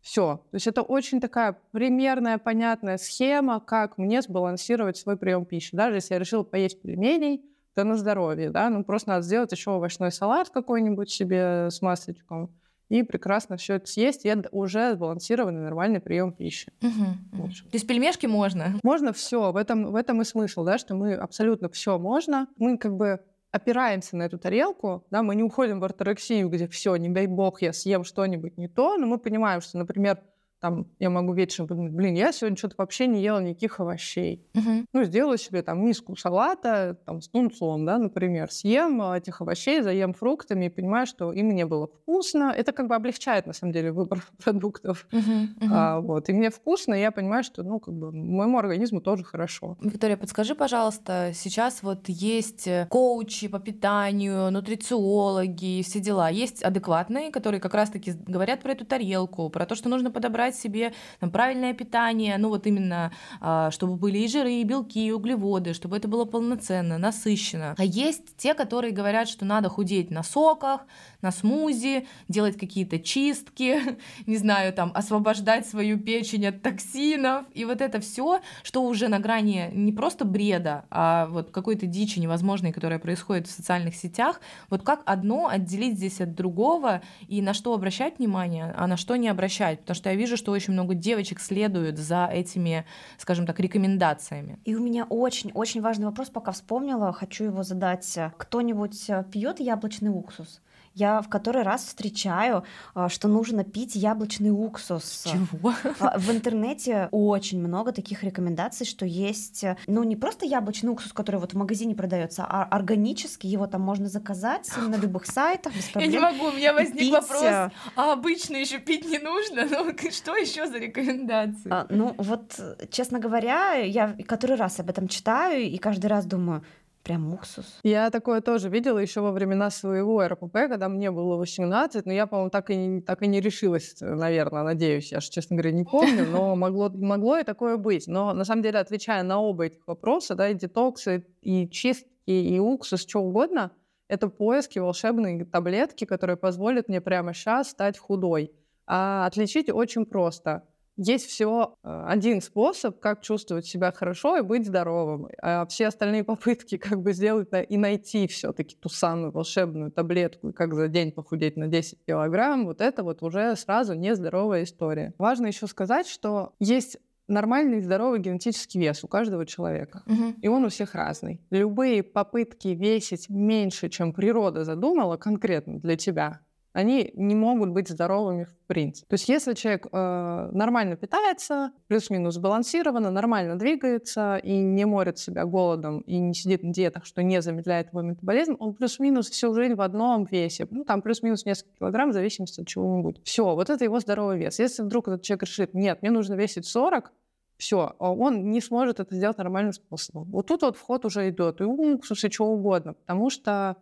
[0.00, 0.36] Все.
[0.50, 5.74] То есть это очень такая примерная, понятная схема, как мне сбалансировать свой прием пищи.
[5.74, 7.42] Даже если я решила поесть пельменей,
[7.74, 12.54] то на здоровье, да, ну просто надо сделать еще овощной салат какой-нибудь себе с масличком,
[12.88, 16.72] и прекрасно все это съесть, и это уже сбалансированный нормальный прием пищи.
[16.82, 17.48] Угу.
[17.48, 18.78] То есть пельмешки можно?
[18.82, 19.52] Можно все.
[19.52, 22.48] В этом, в этом и смысл, да, что мы абсолютно все можно.
[22.56, 23.20] Мы как бы
[23.54, 27.62] опираемся на эту тарелку, да, мы не уходим в орторексию, где все, не дай бог,
[27.62, 30.18] я съем что-нибудь не то, но мы понимаем, что, например,
[30.64, 34.48] там я могу вечером подумать, блин, я сегодня что-то вообще не ела никаких овощей.
[34.54, 34.86] Uh-huh.
[34.94, 40.14] Ну, сделаю себе там миску салата там, с тунцом, да, например, съем этих овощей, заем
[40.14, 42.50] фруктами и понимаю, что им не было вкусно.
[42.56, 45.06] Это как бы облегчает, на самом деле, выбор продуктов.
[45.12, 45.20] Uh-huh.
[45.20, 45.68] Uh-huh.
[45.70, 46.30] А, вот.
[46.30, 49.76] И мне вкусно, и я понимаю, что, ну, как бы моему организму тоже хорошо.
[49.82, 56.30] Виктория, подскажи, пожалуйста, сейчас вот есть э, коучи по питанию, нутрициологи, все дела.
[56.30, 60.64] Есть адекватные, которые как раз-таки говорят про эту тарелку, про то, что нужно подобрать подбирать
[60.64, 65.12] себе там, правильное питание, ну вот именно, а, чтобы были и жиры, и белки, и
[65.12, 67.74] углеводы, чтобы это было полноценно, насыщенно.
[67.76, 70.82] А есть те, которые говорят, что надо худеть на соках,
[71.24, 73.80] на смузи, делать какие-то чистки,
[74.26, 79.18] не знаю, там, освобождать свою печень от токсинов, и вот это все, что уже на
[79.18, 84.82] грани не просто бреда, а вот какой-то дичи невозможной, которая происходит в социальных сетях, вот
[84.82, 89.28] как одно отделить здесь от другого, и на что обращать внимание, а на что не
[89.28, 92.84] обращать, потому что я вижу, что очень много девочек следуют за этими,
[93.16, 94.58] скажем так, рекомендациями.
[94.66, 98.18] И у меня очень-очень важный вопрос, пока вспомнила, хочу его задать.
[98.36, 100.60] Кто-нибудь пьет яблочный уксус?
[100.94, 105.24] Я в который раз встречаю, а, что нужно пить яблочный уксус.
[105.26, 105.74] Чего?
[105.98, 111.40] А, в интернете очень много таких рекомендаций, что есть, ну, не просто яблочный уксус, который
[111.40, 116.12] вот в магазине продается, а органический, его там можно заказать на любых сайтах без проблем.
[116.12, 117.12] Я не могу, у меня возник пить...
[117.12, 119.66] вопрос, а обычно еще пить не нужно?
[119.68, 121.68] Ну, что еще за рекомендации?
[121.70, 126.62] А, ну, вот, честно говоря, я который раз об этом читаю и каждый раз думаю,
[127.04, 127.66] Прям уксус.
[127.82, 132.26] Я такое тоже видела еще во времена своего РПП, когда мне было 18, но я,
[132.26, 135.12] по-моему, так и, не, так и не решилась, наверное, надеюсь.
[135.12, 138.06] Я же, честно говоря, не помню, но могло, могло и такое быть.
[138.06, 142.58] Но, на самом деле, отвечая на оба этих вопроса, да, и детоксы, и чистки, и
[142.58, 143.72] уксус, что угодно,
[144.08, 148.50] это поиски волшебной таблетки, которые позволят мне прямо сейчас стать худой.
[148.86, 150.62] А отличить очень просто–
[150.96, 155.28] есть всего э, один способ, как чувствовать себя хорошо и быть здоровым.
[155.42, 160.74] А все остальные попытки как бы сделать и найти все-таки ту самую волшебную таблетку, как
[160.74, 165.14] за день похудеть на 10 килограмм, вот это вот уже сразу нездоровая история.
[165.18, 170.02] Важно еще сказать, что есть нормальный здоровый генетический вес у каждого человека.
[170.06, 170.34] Угу.
[170.42, 171.40] И он у всех разный.
[171.50, 176.40] Любые попытки весить меньше, чем природа задумала конкретно для тебя,
[176.74, 179.06] они не могут быть здоровыми в принципе.
[179.08, 185.44] То есть если человек э, нормально питается, плюс-минус сбалансированно, нормально двигается и не морит себя
[185.44, 189.74] голодом и не сидит на диетах, что не замедляет его метаболизм, он плюс-минус всю жизнь
[189.74, 190.66] в одном весе.
[190.68, 193.20] Ну, там плюс-минус несколько килограмм в зависимости от чего-нибудь.
[193.22, 194.58] Все, вот это его здоровый вес.
[194.58, 197.12] Если вдруг этот человек решит, нет, мне нужно весить 40,
[197.56, 200.24] все, а он не сможет это сделать нормальным способом.
[200.24, 203.76] Вот тут вот вход уже идет, и уксус, и что угодно, потому что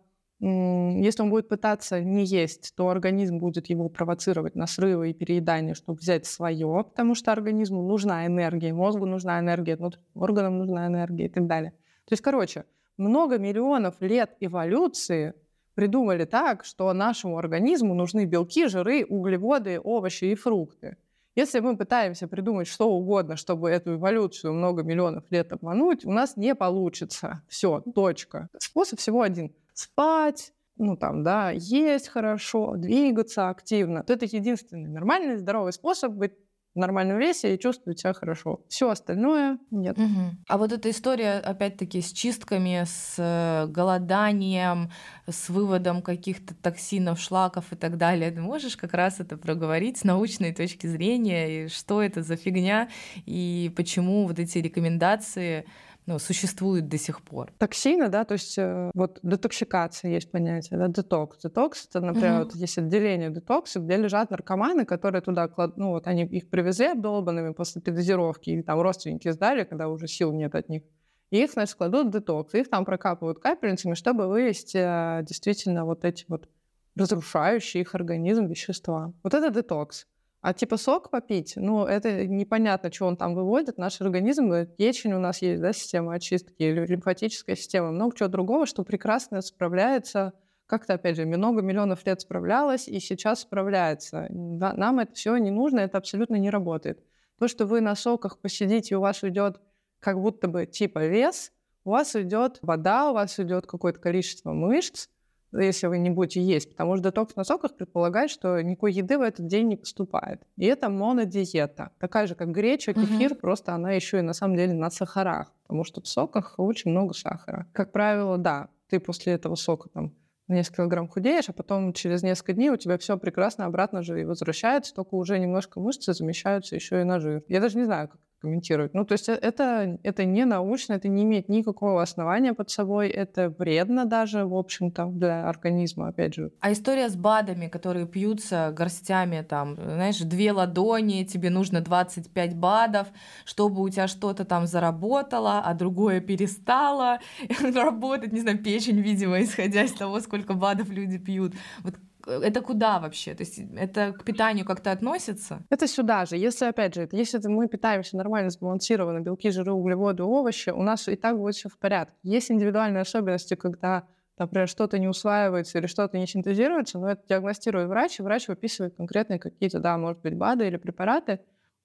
[0.45, 5.73] если он будет пытаться не есть, то организм будет его провоцировать на срывы и переедание,
[5.73, 9.79] чтобы взять свое, потому что организму нужна энергия, мозгу нужна энергия,
[10.13, 11.71] органам нужна энергия и так далее.
[12.05, 12.65] То есть, короче,
[12.97, 15.33] много миллионов лет эволюции
[15.75, 20.97] придумали так, что нашему организму нужны белки, жиры, углеводы, овощи и фрукты.
[21.35, 26.35] Если мы пытаемся придумать что угодно, чтобы эту эволюцию много миллионов лет обмануть, у нас
[26.35, 27.43] не получится.
[27.47, 28.49] Все, точка.
[28.59, 34.03] Способ всего один спать, ну там, да, есть хорошо, двигаться активно.
[34.03, 36.33] То это единственный нормальный, здоровый способ быть
[36.75, 38.61] в нормальном весе и чувствовать себя хорошо.
[38.67, 39.97] Все остальное нет.
[39.97, 40.37] Угу.
[40.47, 44.91] А вот эта история, опять-таки, с чистками, с э, голоданием,
[45.27, 50.03] с выводом каких-то токсинов, шлаков и так далее, ты можешь как раз это проговорить с
[50.03, 52.89] научной точки зрения, и что это за фигня,
[53.25, 55.65] и почему вот эти рекомендации
[56.05, 57.51] ну, существует до сих пор.
[57.57, 61.37] Токсины, да, то есть э, вот детоксикация есть понятие, да, детокс.
[61.41, 62.43] Детокс— это, например, угу.
[62.45, 66.87] вот есть отделение детокса, где лежат наркоманы, которые туда кладут, ну вот они их привезли
[66.87, 70.83] обдолбанными после передозировки, или там родственники сдали, когда уже сил нет от них.
[71.31, 76.05] И их, значит, кладут в детокс, их там прокапывают капельницами, чтобы вывести э, действительно вот
[76.05, 76.49] эти вот
[76.95, 79.13] разрушающие их организм вещества.
[79.23, 80.05] Вот это детокс.
[80.43, 83.77] А типа сок попить, ну, это непонятно, что он там выводит.
[83.77, 88.83] Наш организм, печень у нас есть, да, система очистки, лимфатическая система, много чего другого, что
[88.83, 90.33] прекрасно справляется
[90.65, 94.27] как-то, опять же, много миллионов лет справлялась и сейчас справляется.
[94.29, 97.01] Нам это все не нужно, это абсолютно не работает.
[97.39, 99.61] То, что вы на соках посидите, у вас уйдет
[99.99, 101.53] как будто бы типа вес,
[101.85, 105.07] у вас уйдет вода, у вас уйдет какое-то количество мышц,
[105.53, 109.21] если вы не будете есть, потому что детокс на соках предполагает, что никакой еды в
[109.21, 110.41] этот день не поступает.
[110.57, 113.41] И это монодиета, такая же, как греча, кефир, угу.
[113.41, 117.13] просто она еще и на самом деле на сахарах, потому что в соках очень много
[117.13, 117.67] сахара.
[117.73, 120.13] Как правило, да, ты после этого сока там
[120.47, 124.19] на несколько килограмм худеешь, а потом через несколько дней у тебя все прекрасно обратно же
[124.19, 127.43] и возвращается, только уже немножко мышцы замещаются еще и на жир.
[127.47, 128.93] Я даже не знаю, как комментировать.
[128.93, 133.07] Ну, то есть э, это, это не научно, это не имеет никакого основания под собой,
[133.07, 136.51] это вредно даже, в общем-то, для организма, опять же.
[136.59, 143.07] А история с БАДами, которые пьются горстями, там, знаешь, две ладони, тебе нужно 25 БАДов,
[143.45, 147.19] чтобы у тебя что-то там заработало, а другое перестало
[147.75, 151.53] работать, не знаю, печень, видимо, исходя из того, сколько БАДов люди пьют.
[151.83, 151.95] Вот
[152.25, 153.33] это куда вообще?
[153.33, 155.65] То есть это к питанию как-то относится?
[155.69, 156.37] Это сюда же.
[156.37, 161.15] Если, опять же, если мы питаемся нормально, сбалансированно, белки, жиры, углеводы, овощи, у нас и
[161.15, 162.15] так будет все в порядке.
[162.23, 164.07] Есть индивидуальные особенности, когда
[164.37, 168.95] например, что-то не усваивается или что-то не синтезируется, но это диагностирует врач, и врач выписывает
[168.95, 171.39] конкретные какие-то, да, может быть, БАДы или препараты,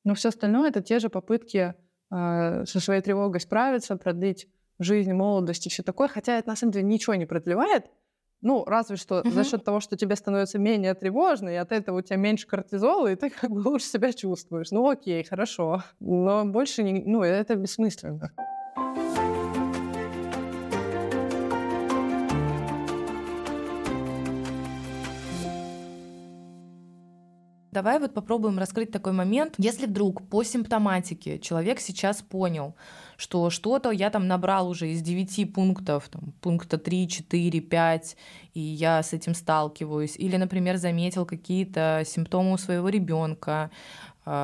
[0.05, 1.75] но все остальное— это те же попытки
[2.11, 6.73] э, со своей тревогой справиться, продлить жизнь, молодость и все такое, хотя это на самом
[6.73, 7.87] деле ничего не продлевает,
[8.41, 9.31] ну, разве что угу.
[9.31, 13.09] за счет того, что тебе становится менее тревожно, и от этого у тебя меньше кортизола,
[13.09, 14.71] и ты как бы лучше себя чувствуешь.
[14.71, 15.83] Ну, окей, хорошо.
[16.01, 17.03] Но больше не...
[17.05, 18.31] Ну, это бессмысленно.
[27.71, 29.55] Давай вот попробуем раскрыть такой момент.
[29.57, 32.75] Если вдруг по симптоматике человек сейчас понял,
[33.19, 38.17] что что-то я там набрал уже из 9 пунктов, там, пункта 3, 4, 5,
[38.55, 43.71] и я с этим сталкиваюсь, или, например, заметил какие-то симптомы у своего ребенка,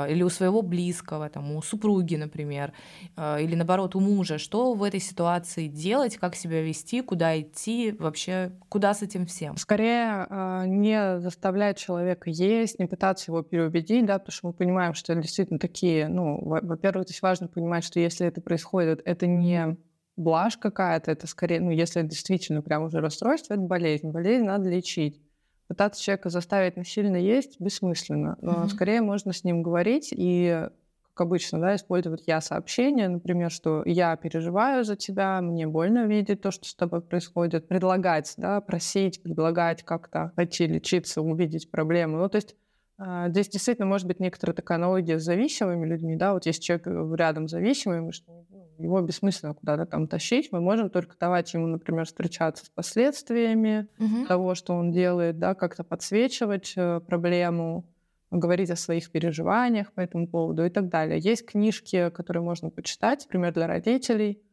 [0.08, 2.72] или у своего близкого, там, у супруги, например,
[3.16, 7.94] а, или наоборот у мужа, что в этой ситуации делать, как себя вести, куда идти,
[7.98, 9.56] вообще куда с этим всем?
[9.56, 14.94] Скорее а, не заставлять человека есть, не пытаться его переубедить, да, потому что мы понимаем,
[14.94, 19.76] что действительно такие, ну, во-первых, здесь важно понимать, что если это происходит, это не
[20.16, 24.10] блажь какая-то, это скорее, ну, если это действительно прям уже расстройство, это болезнь.
[24.10, 25.20] Болезнь надо лечить
[25.68, 28.36] пытаться человека заставить насильно есть бессмысленно.
[28.40, 28.68] Но mm-hmm.
[28.68, 30.68] скорее можно с ним говорить и,
[31.02, 36.42] как обычно, да, использовать я сообщение, например, что я переживаю за тебя, мне больно видеть
[36.42, 42.18] то, что с тобой происходит, предлагать, да, просить, предлагать как-то пойти лечиться, увидеть проблему.
[42.18, 42.56] Ну, то есть
[42.98, 47.16] Здесь действительно может быть некоторая такая аналогия с зависимыми людьми, да, вот если человек э,
[47.16, 48.44] рядом зависимый, мы что
[48.78, 50.50] его бессмысленно куда-то там тащить.
[50.52, 54.26] Мы можем только давать ему, например, встречаться с последствиями угу.
[54.26, 57.84] того, что он делает, да, как-то подсвечивать э, проблему,
[58.30, 61.18] говорить о своих переживаниях по этому поводу и так далее.
[61.18, 64.43] Есть книжки, которые можно почитать, например, для родителей, а,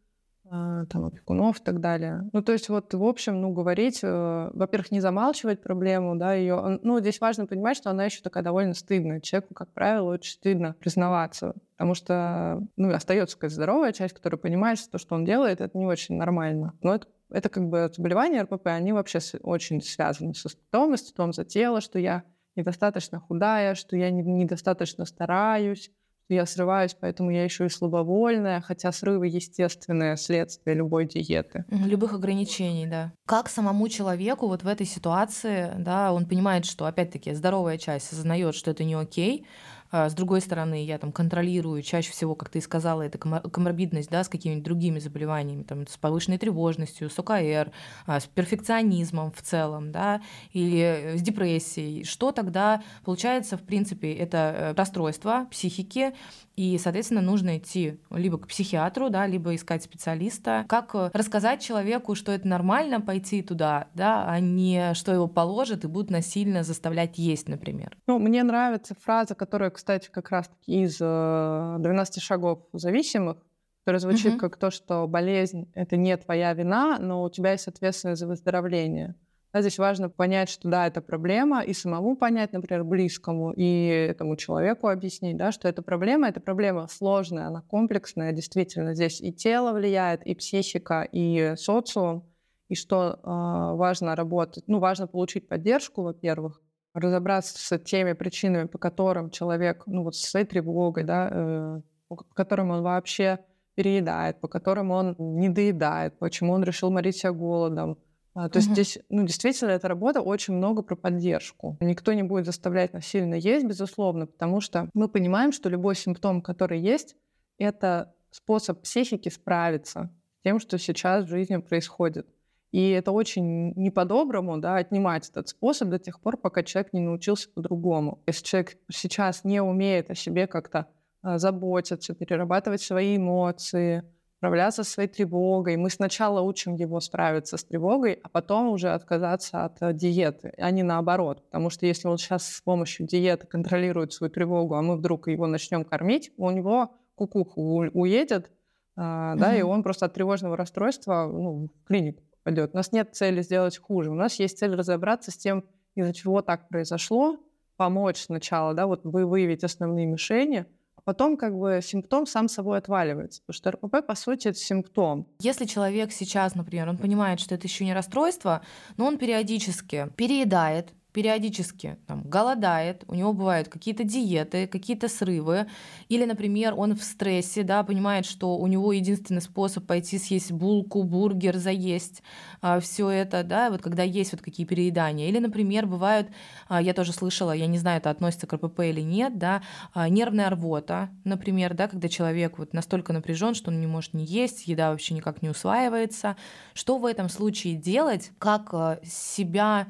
[0.52, 2.30] там, опекунов и так далее.
[2.34, 6.80] Ну, то есть вот, в общем, ну, говорить, э, во-первых, не замалчивать проблему, да, ее,
[6.84, 9.22] ну, здесь важно понимать, что она еще такая довольно стыдная.
[9.22, 14.78] Человеку, как правило, очень стыдно признаваться, потому что, ну, остается какая-то здоровая часть, которая понимает,
[14.78, 16.74] что то, что он делает, это не очень нормально.
[16.82, 21.46] Но это это как бы заболевания РПП, они вообще очень связаны со стыдом, стыдом за
[21.46, 22.24] тело, что я
[22.58, 25.92] недостаточно худая, что я недостаточно стараюсь,
[26.30, 31.66] я срываюсь, поэтому я еще и слабовольная, хотя срывы естественное следствие любой диеты.
[31.70, 33.14] Любых ограничений, да.
[33.26, 38.56] Как самому человеку вот в этой ситуации, да, он понимает, что, опять-таки, здоровая часть осознает,
[38.56, 39.46] что это не окей,
[39.92, 44.24] с другой стороны, я там контролирую чаще всего, как ты и сказала, это коморбидность, да,
[44.24, 47.72] с какими-нибудь другими заболеваниями, там, с повышенной тревожностью, с ОКР,
[48.06, 50.22] а, с перфекционизмом в целом, да,
[50.54, 52.04] или с депрессией.
[52.04, 56.14] Что тогда получается, в принципе, это э, расстройство психики,
[56.56, 60.66] и, соответственно, нужно идти либо к психиатру, да, либо искать специалиста.
[60.68, 65.86] Как э, рассказать человеку, что это нормально пойти туда, да, а не что его положат
[65.86, 67.98] и будут насильно заставлять есть, например.
[68.06, 73.38] Ну, мне нравится фраза, которая, кстати, как раз-таки из 12 э, шагов зависимых,
[73.80, 74.38] которая звучит uh-huh.
[74.38, 79.16] как то, что болезнь— это не твоя вина, но у тебя есть ответственность за выздоровление.
[79.52, 84.36] Да, здесь важно понять, что да, это проблема, и самому понять, например, близкому, и этому
[84.36, 88.94] человеку объяснить, да, что это проблема, это проблема сложная, она комплексная, действительно.
[88.94, 92.30] Здесь и тело влияет, и психика, и социум,
[92.70, 96.62] и что э, важно работать, ну, важно получить поддержку, во-первых,
[96.94, 102.16] разобраться с теми причинами, по которым человек, ну, вот со своей тревогой, да, э, по
[102.16, 103.40] которым он вообще
[103.76, 107.98] переедает, по которым он не доедает, почему он решил морить себя голодом,
[108.34, 108.70] а, то угу.
[108.70, 111.78] есть здесь, ну, действительно, эта работа очень много про поддержку.
[111.82, 116.80] Никто не будет заставлять насильно есть, безусловно, потому что мы понимаем, что любой симптом, который
[116.80, 117.16] есть,
[117.58, 122.28] это способ психики справиться с тем, что сейчас в жизни происходит.
[122.72, 127.02] И это очень не по-доброму, да, отнимать этот способ до тех пор, пока человек не
[127.02, 128.24] научился по-другому.
[128.28, 130.88] Если человек сейчас не умеет о себе как-то
[131.22, 134.04] а, заботиться, перерабатывать свои эмоции,
[134.38, 135.78] справляться со своей тревогой.
[135.78, 140.72] Мы сначала учим его справиться с тревогой, а потом уже отказаться от э, диеты, а
[140.72, 141.44] не наоборот.
[141.44, 145.46] Потому что если он сейчас с помощью диеты контролирует свою тревогу, а мы вдруг его
[145.46, 148.50] начнем кормить, у него кукуха уедет,
[148.96, 152.72] а, да, и он просто от тревожного расстройства ну, в клинику пойдет.
[152.74, 154.12] У нас нет цели сделать хуже.
[154.12, 155.66] У нас есть цель разобраться с тем,
[155.96, 157.38] из-за чего так произошло,
[157.78, 160.66] помочь сначала, да, вот вы выявить основные мишени,
[160.96, 163.42] а потом как бы симптом сам собой отваливается.
[163.46, 165.28] Потому что РПП, по сути, это симптом.
[165.40, 168.62] Если человек сейчас, например, он понимает, что это еще не расстройство,
[168.98, 175.68] но он периодически переедает, периодически там, голодает, у него бывают какие-то диеты, какие-то срывы,
[176.10, 181.04] или, например, он в стрессе, да, понимает, что у него единственный способ пойти съесть булку,
[181.04, 182.24] бургер, заесть
[182.62, 185.28] а, все это, да, вот когда есть вот какие переедания.
[185.28, 186.30] Или, например, бывают,
[186.68, 189.62] а, я тоже слышала, я не знаю, это относится к РПП или нет, да,
[189.94, 194.26] а, нервная рвота, например, да, когда человек вот настолько напряжен, что он не может не
[194.26, 196.38] есть, еда вообще никак не усваивается.
[196.74, 198.32] Что в этом случае делать?
[198.38, 199.88] Как а, себя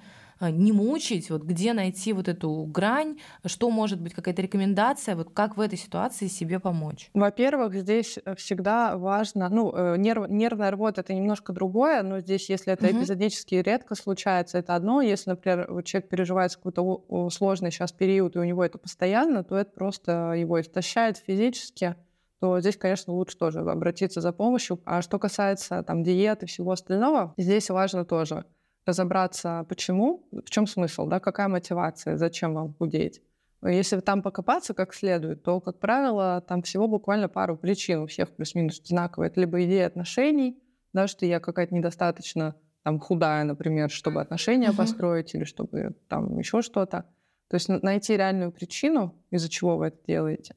[0.49, 5.57] не мучить, вот где найти вот эту грань, что может быть какая-то рекомендация, вот как
[5.57, 7.09] в этой ситуации себе помочь?
[7.13, 12.49] Во-первых, здесь э, всегда важно, ну, э, нерв, нервная рвота это немножко другое, но здесь,
[12.49, 12.99] если это угу.
[12.99, 15.01] эпизодически редко случается, это одно.
[15.01, 19.71] Если, например, человек переживает какой-то сложный сейчас период, и у него это постоянно, то это
[19.71, 21.95] просто его истощает физически
[22.41, 24.81] то здесь, конечно, лучше тоже обратиться за помощью.
[24.83, 28.45] А что касается там диеты и всего остального, здесь важно тоже
[28.85, 33.21] разобраться, почему, в чем смысл, да, какая мотивация, зачем вам худеть.
[33.63, 38.35] Если там покопаться как следует, то, как правило, там всего буквально пару причин у всех
[38.35, 39.29] плюс-минус одинаковые.
[39.29, 40.59] Это либо идея отношений,
[40.93, 44.77] да, что я какая-то недостаточно там худая, например, чтобы отношения uh-huh.
[44.77, 47.05] построить или чтобы там еще что-то.
[47.49, 50.55] То есть найти реальную причину, из-за чего вы это делаете.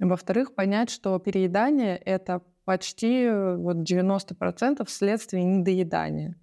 [0.00, 6.39] Во-вторых, понять, что переедание— это почти вот 90% следствие недоедания.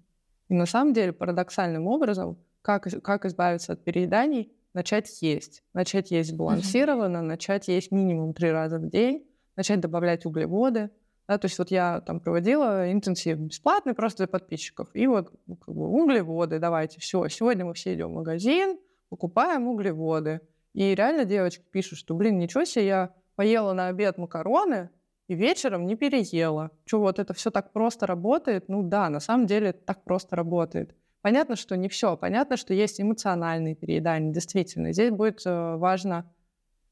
[0.48, 5.62] И на самом деле парадоксальным образом, как, как избавиться от перееданий, начать есть.
[5.74, 9.26] Начать есть сбалансированно, начать есть минимум три раза в день,
[9.56, 10.90] начать добавлять углеводы.
[11.26, 14.88] Да, то есть вот я там проводила интенсив бесплатный просто для подписчиков.
[14.94, 18.78] И вот ну, как бы, углеводы, давайте, все, сегодня мы все идем в магазин,
[19.10, 20.40] покупаем углеводы.
[20.72, 24.90] И реально девочки пишут, что, блин, ничего себе, я поела на обед макароны,
[25.28, 26.70] и вечером не переела.
[26.86, 28.68] Что вот это все так просто работает?
[28.68, 30.94] Ну да, на самом деле это так просто работает.
[31.20, 32.16] Понятно, что не все.
[32.16, 34.32] Понятно, что есть эмоциональные переедания.
[34.32, 36.32] Действительно, здесь будет э, важно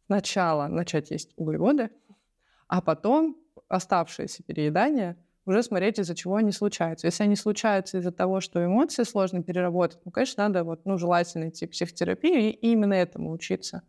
[0.06, 1.90] сначала начать есть углеводы,
[2.68, 3.36] а потом
[3.68, 5.16] оставшиеся переедания
[5.46, 7.06] уже смотреть, из-за чего они случаются.
[7.06, 11.48] Если они случаются из-за того, что эмоции сложно переработать, ну, конечно, надо вот, ну, желательно
[11.48, 13.82] идти в психотерапию и именно этому учиться.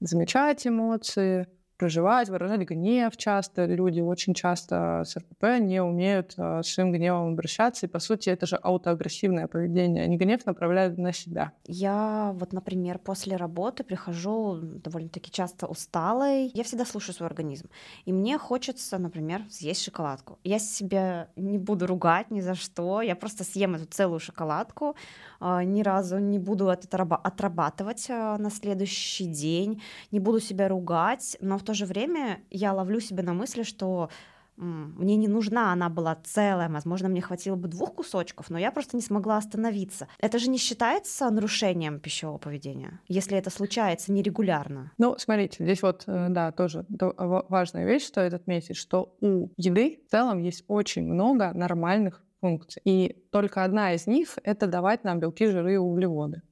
[0.00, 1.46] Замечать эмоции,
[1.76, 3.66] проживать, выражать гнев часто.
[3.66, 7.86] Люди очень часто с РПП не умеют э, своим гневом обращаться.
[7.86, 10.04] И, по сути, это же аутоагрессивное поведение.
[10.04, 11.52] Они гнев направляют на себя.
[11.66, 16.50] Я вот, например, после работы прихожу довольно-таки часто усталой.
[16.54, 17.68] Я всегда слушаю свой организм.
[18.04, 20.38] И мне хочется, например, съесть шоколадку.
[20.44, 23.02] Я себя не буду ругать ни за что.
[23.02, 24.96] Я просто съем эту целую шоколадку.
[25.40, 29.82] Э, ни разу не буду это отрабатывать э, на следующий день.
[30.10, 31.36] Не буду себя ругать.
[31.40, 34.08] Но в то же время я ловлю себя на мысли, что
[34.56, 38.96] мне не нужна она была целая, возможно, мне хватило бы двух кусочков, но я просто
[38.96, 40.08] не смогла остановиться.
[40.18, 44.92] Это же не считается нарушением пищевого поведения, если это случается нерегулярно.
[44.98, 50.10] Ну, смотрите, здесь вот, э, да, тоже важная вещь стоит отметить, что у еды в
[50.10, 52.80] целом есть очень много нормальных функций.
[52.84, 56.42] И только одна из них— это давать нам белки, жиры и углеводы.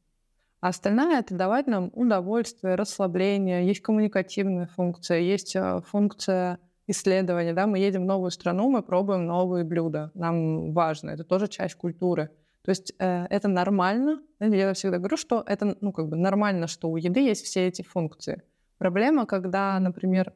[0.64, 3.66] А остальная— это давать нам удовольствие, расслабление.
[3.66, 7.52] Есть коммуникативная функция, есть э, функция исследования.
[7.52, 7.66] Да?
[7.66, 10.10] Мы едем в новую страну, мы пробуем новые блюда.
[10.14, 12.30] Нам важно, это тоже часть культуры.
[12.64, 14.22] То есть э, это нормально.
[14.40, 17.82] Я всегда говорю, что это ну, как бы нормально, что у еды есть все эти
[17.82, 18.40] функции.
[18.78, 20.32] Проблема, когда, например,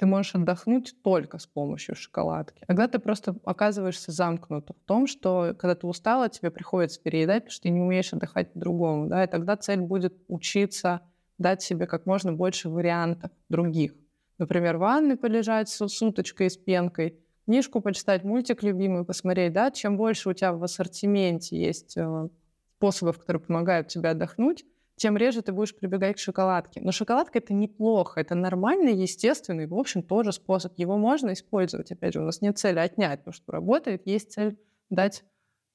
[0.00, 2.64] ты можешь отдохнуть только с помощью шоколадки.
[2.66, 7.52] Когда ты просто оказываешься замкнут в том, что когда ты устала, тебе приходится переедать, потому
[7.52, 9.08] что ты не умеешь отдыхать по-другому.
[9.08, 9.22] Да?
[9.22, 11.02] И тогда цель будет учиться
[11.36, 13.92] дать себе как можно больше вариантов других.
[14.38, 19.52] Например, в ванной полежать с, с уточкой с пенкой, книжку почитать, мультик любимый посмотреть.
[19.52, 19.70] Да?
[19.70, 22.28] Чем больше у тебя в ассортименте есть э,
[22.78, 24.64] способов, которые помогают тебе отдохнуть,
[25.00, 26.82] тем реже ты будешь прибегать к шоколадке.
[26.82, 30.78] Но шоколадка это неплохо, это нормальный, естественный, в общем, тоже способ.
[30.78, 31.90] Его можно использовать.
[31.90, 34.58] Опять же, у нас нет цели отнять то, что работает, есть цель
[34.90, 35.24] дать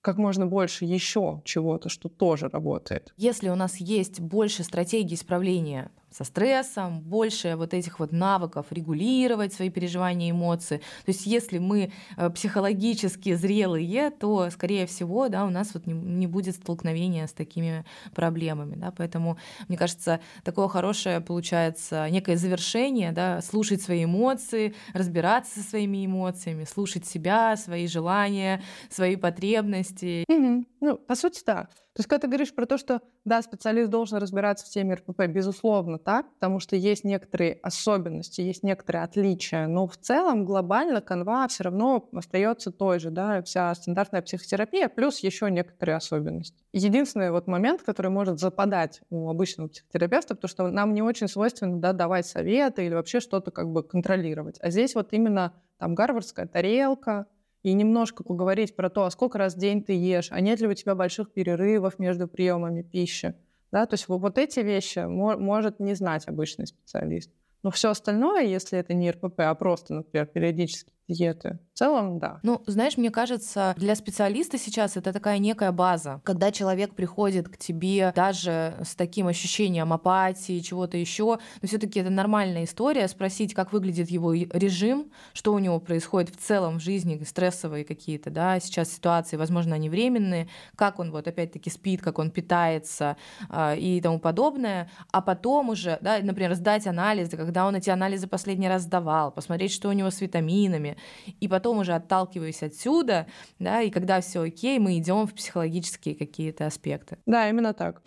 [0.02, 3.16] как можно больше еще чего-то, что тоже работает.
[3.18, 9.54] Если у нас есть больше стратегий исправления со стрессом, больше вот этих вот навыков регулировать
[9.54, 10.78] свои переживания и эмоции.
[10.78, 15.94] То есть если мы э, психологически зрелые, то, скорее всего, да, у нас вот не,
[15.94, 18.76] не будет столкновения с такими проблемами.
[18.76, 18.94] Да?
[18.96, 19.38] Поэтому,
[19.68, 26.64] мне кажется, такое хорошее получается некое завершение, да, слушать свои эмоции, разбираться со своими эмоциями,
[26.64, 30.24] слушать себя, свои желания, свои потребности.
[30.32, 30.66] Mm-hmm.
[30.80, 31.68] Ну, по сути, да.
[31.96, 35.28] То есть, когда ты говоришь про то, что, да, специалист должен разбираться в теме РПП,
[35.28, 41.48] безусловно, так, потому что есть некоторые особенности, есть некоторые отличия, но в целом глобально канва
[41.48, 46.66] все равно остается той же, да, вся стандартная психотерапия, плюс еще некоторые особенности.
[46.74, 51.80] Единственный вот момент, который может западать у обычного психотерапевта, потому что нам не очень свойственно,
[51.80, 54.58] да, давать советы или вообще что-то как бы контролировать.
[54.60, 57.28] А здесь вот именно там гарвардская тарелка,
[57.66, 60.68] и немножко поговорить про то, а сколько раз в день ты ешь, а нет ли
[60.68, 63.34] у тебя больших перерывов между приемами пищи.
[63.72, 67.32] Да, то есть вот эти вещи может не знать обычный специалист.
[67.64, 71.60] Но все остальное, если это не РПП, а просто, например, периодически диеты.
[71.74, 72.40] В целом, да.
[72.42, 76.22] Ну, знаешь, мне кажется, для специалиста сейчас это такая некая база.
[76.24, 82.10] Когда человек приходит к тебе даже с таким ощущением апатии, чего-то еще, но все-таки это
[82.10, 87.22] нормальная история, спросить, как выглядит его режим, что у него происходит в целом в жизни,
[87.24, 92.32] стрессовые какие-то, да, сейчас ситуации, возможно, они временные, как он вот опять-таки спит, как он
[92.32, 93.18] питается
[93.50, 98.28] э, и тому подобное, а потом уже, да, например, сдать анализы, когда он эти анализы
[98.28, 100.95] последний раз сдавал, посмотреть, что у него с витаминами,
[101.40, 103.28] и потом уже отталкиваясь отсюда,
[103.60, 107.18] да, и когда все окей, мы идем в психологические какие-то аспекты.
[107.26, 108.02] Да, именно так.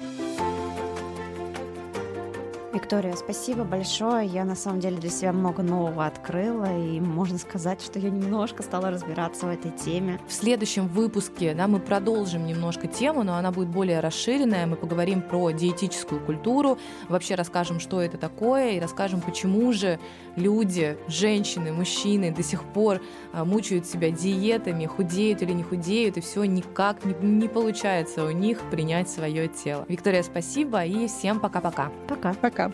[2.78, 4.24] Виктория, спасибо большое.
[4.24, 8.62] Я на самом деле для себя много нового открыла, и можно сказать, что я немножко
[8.62, 10.20] стала разбираться в этой теме.
[10.28, 14.64] В следующем выпуске да, мы продолжим немножко тему, но она будет более расширенная.
[14.66, 19.98] Мы поговорим про диетическую культуру, вообще расскажем, что это такое, и расскажем, почему же
[20.36, 23.02] люди, женщины, мужчины до сих пор
[23.32, 28.30] а, мучают себя диетами, худеют или не худеют, и все никак не, не получается у
[28.30, 29.84] них принять свое тело.
[29.88, 31.90] Виктория, спасибо и всем пока-пока.
[32.06, 32.34] Пока.
[32.34, 32.67] Пока.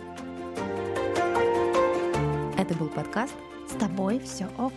[2.57, 3.34] Это был подкаст
[3.68, 4.72] «С тобой все ок».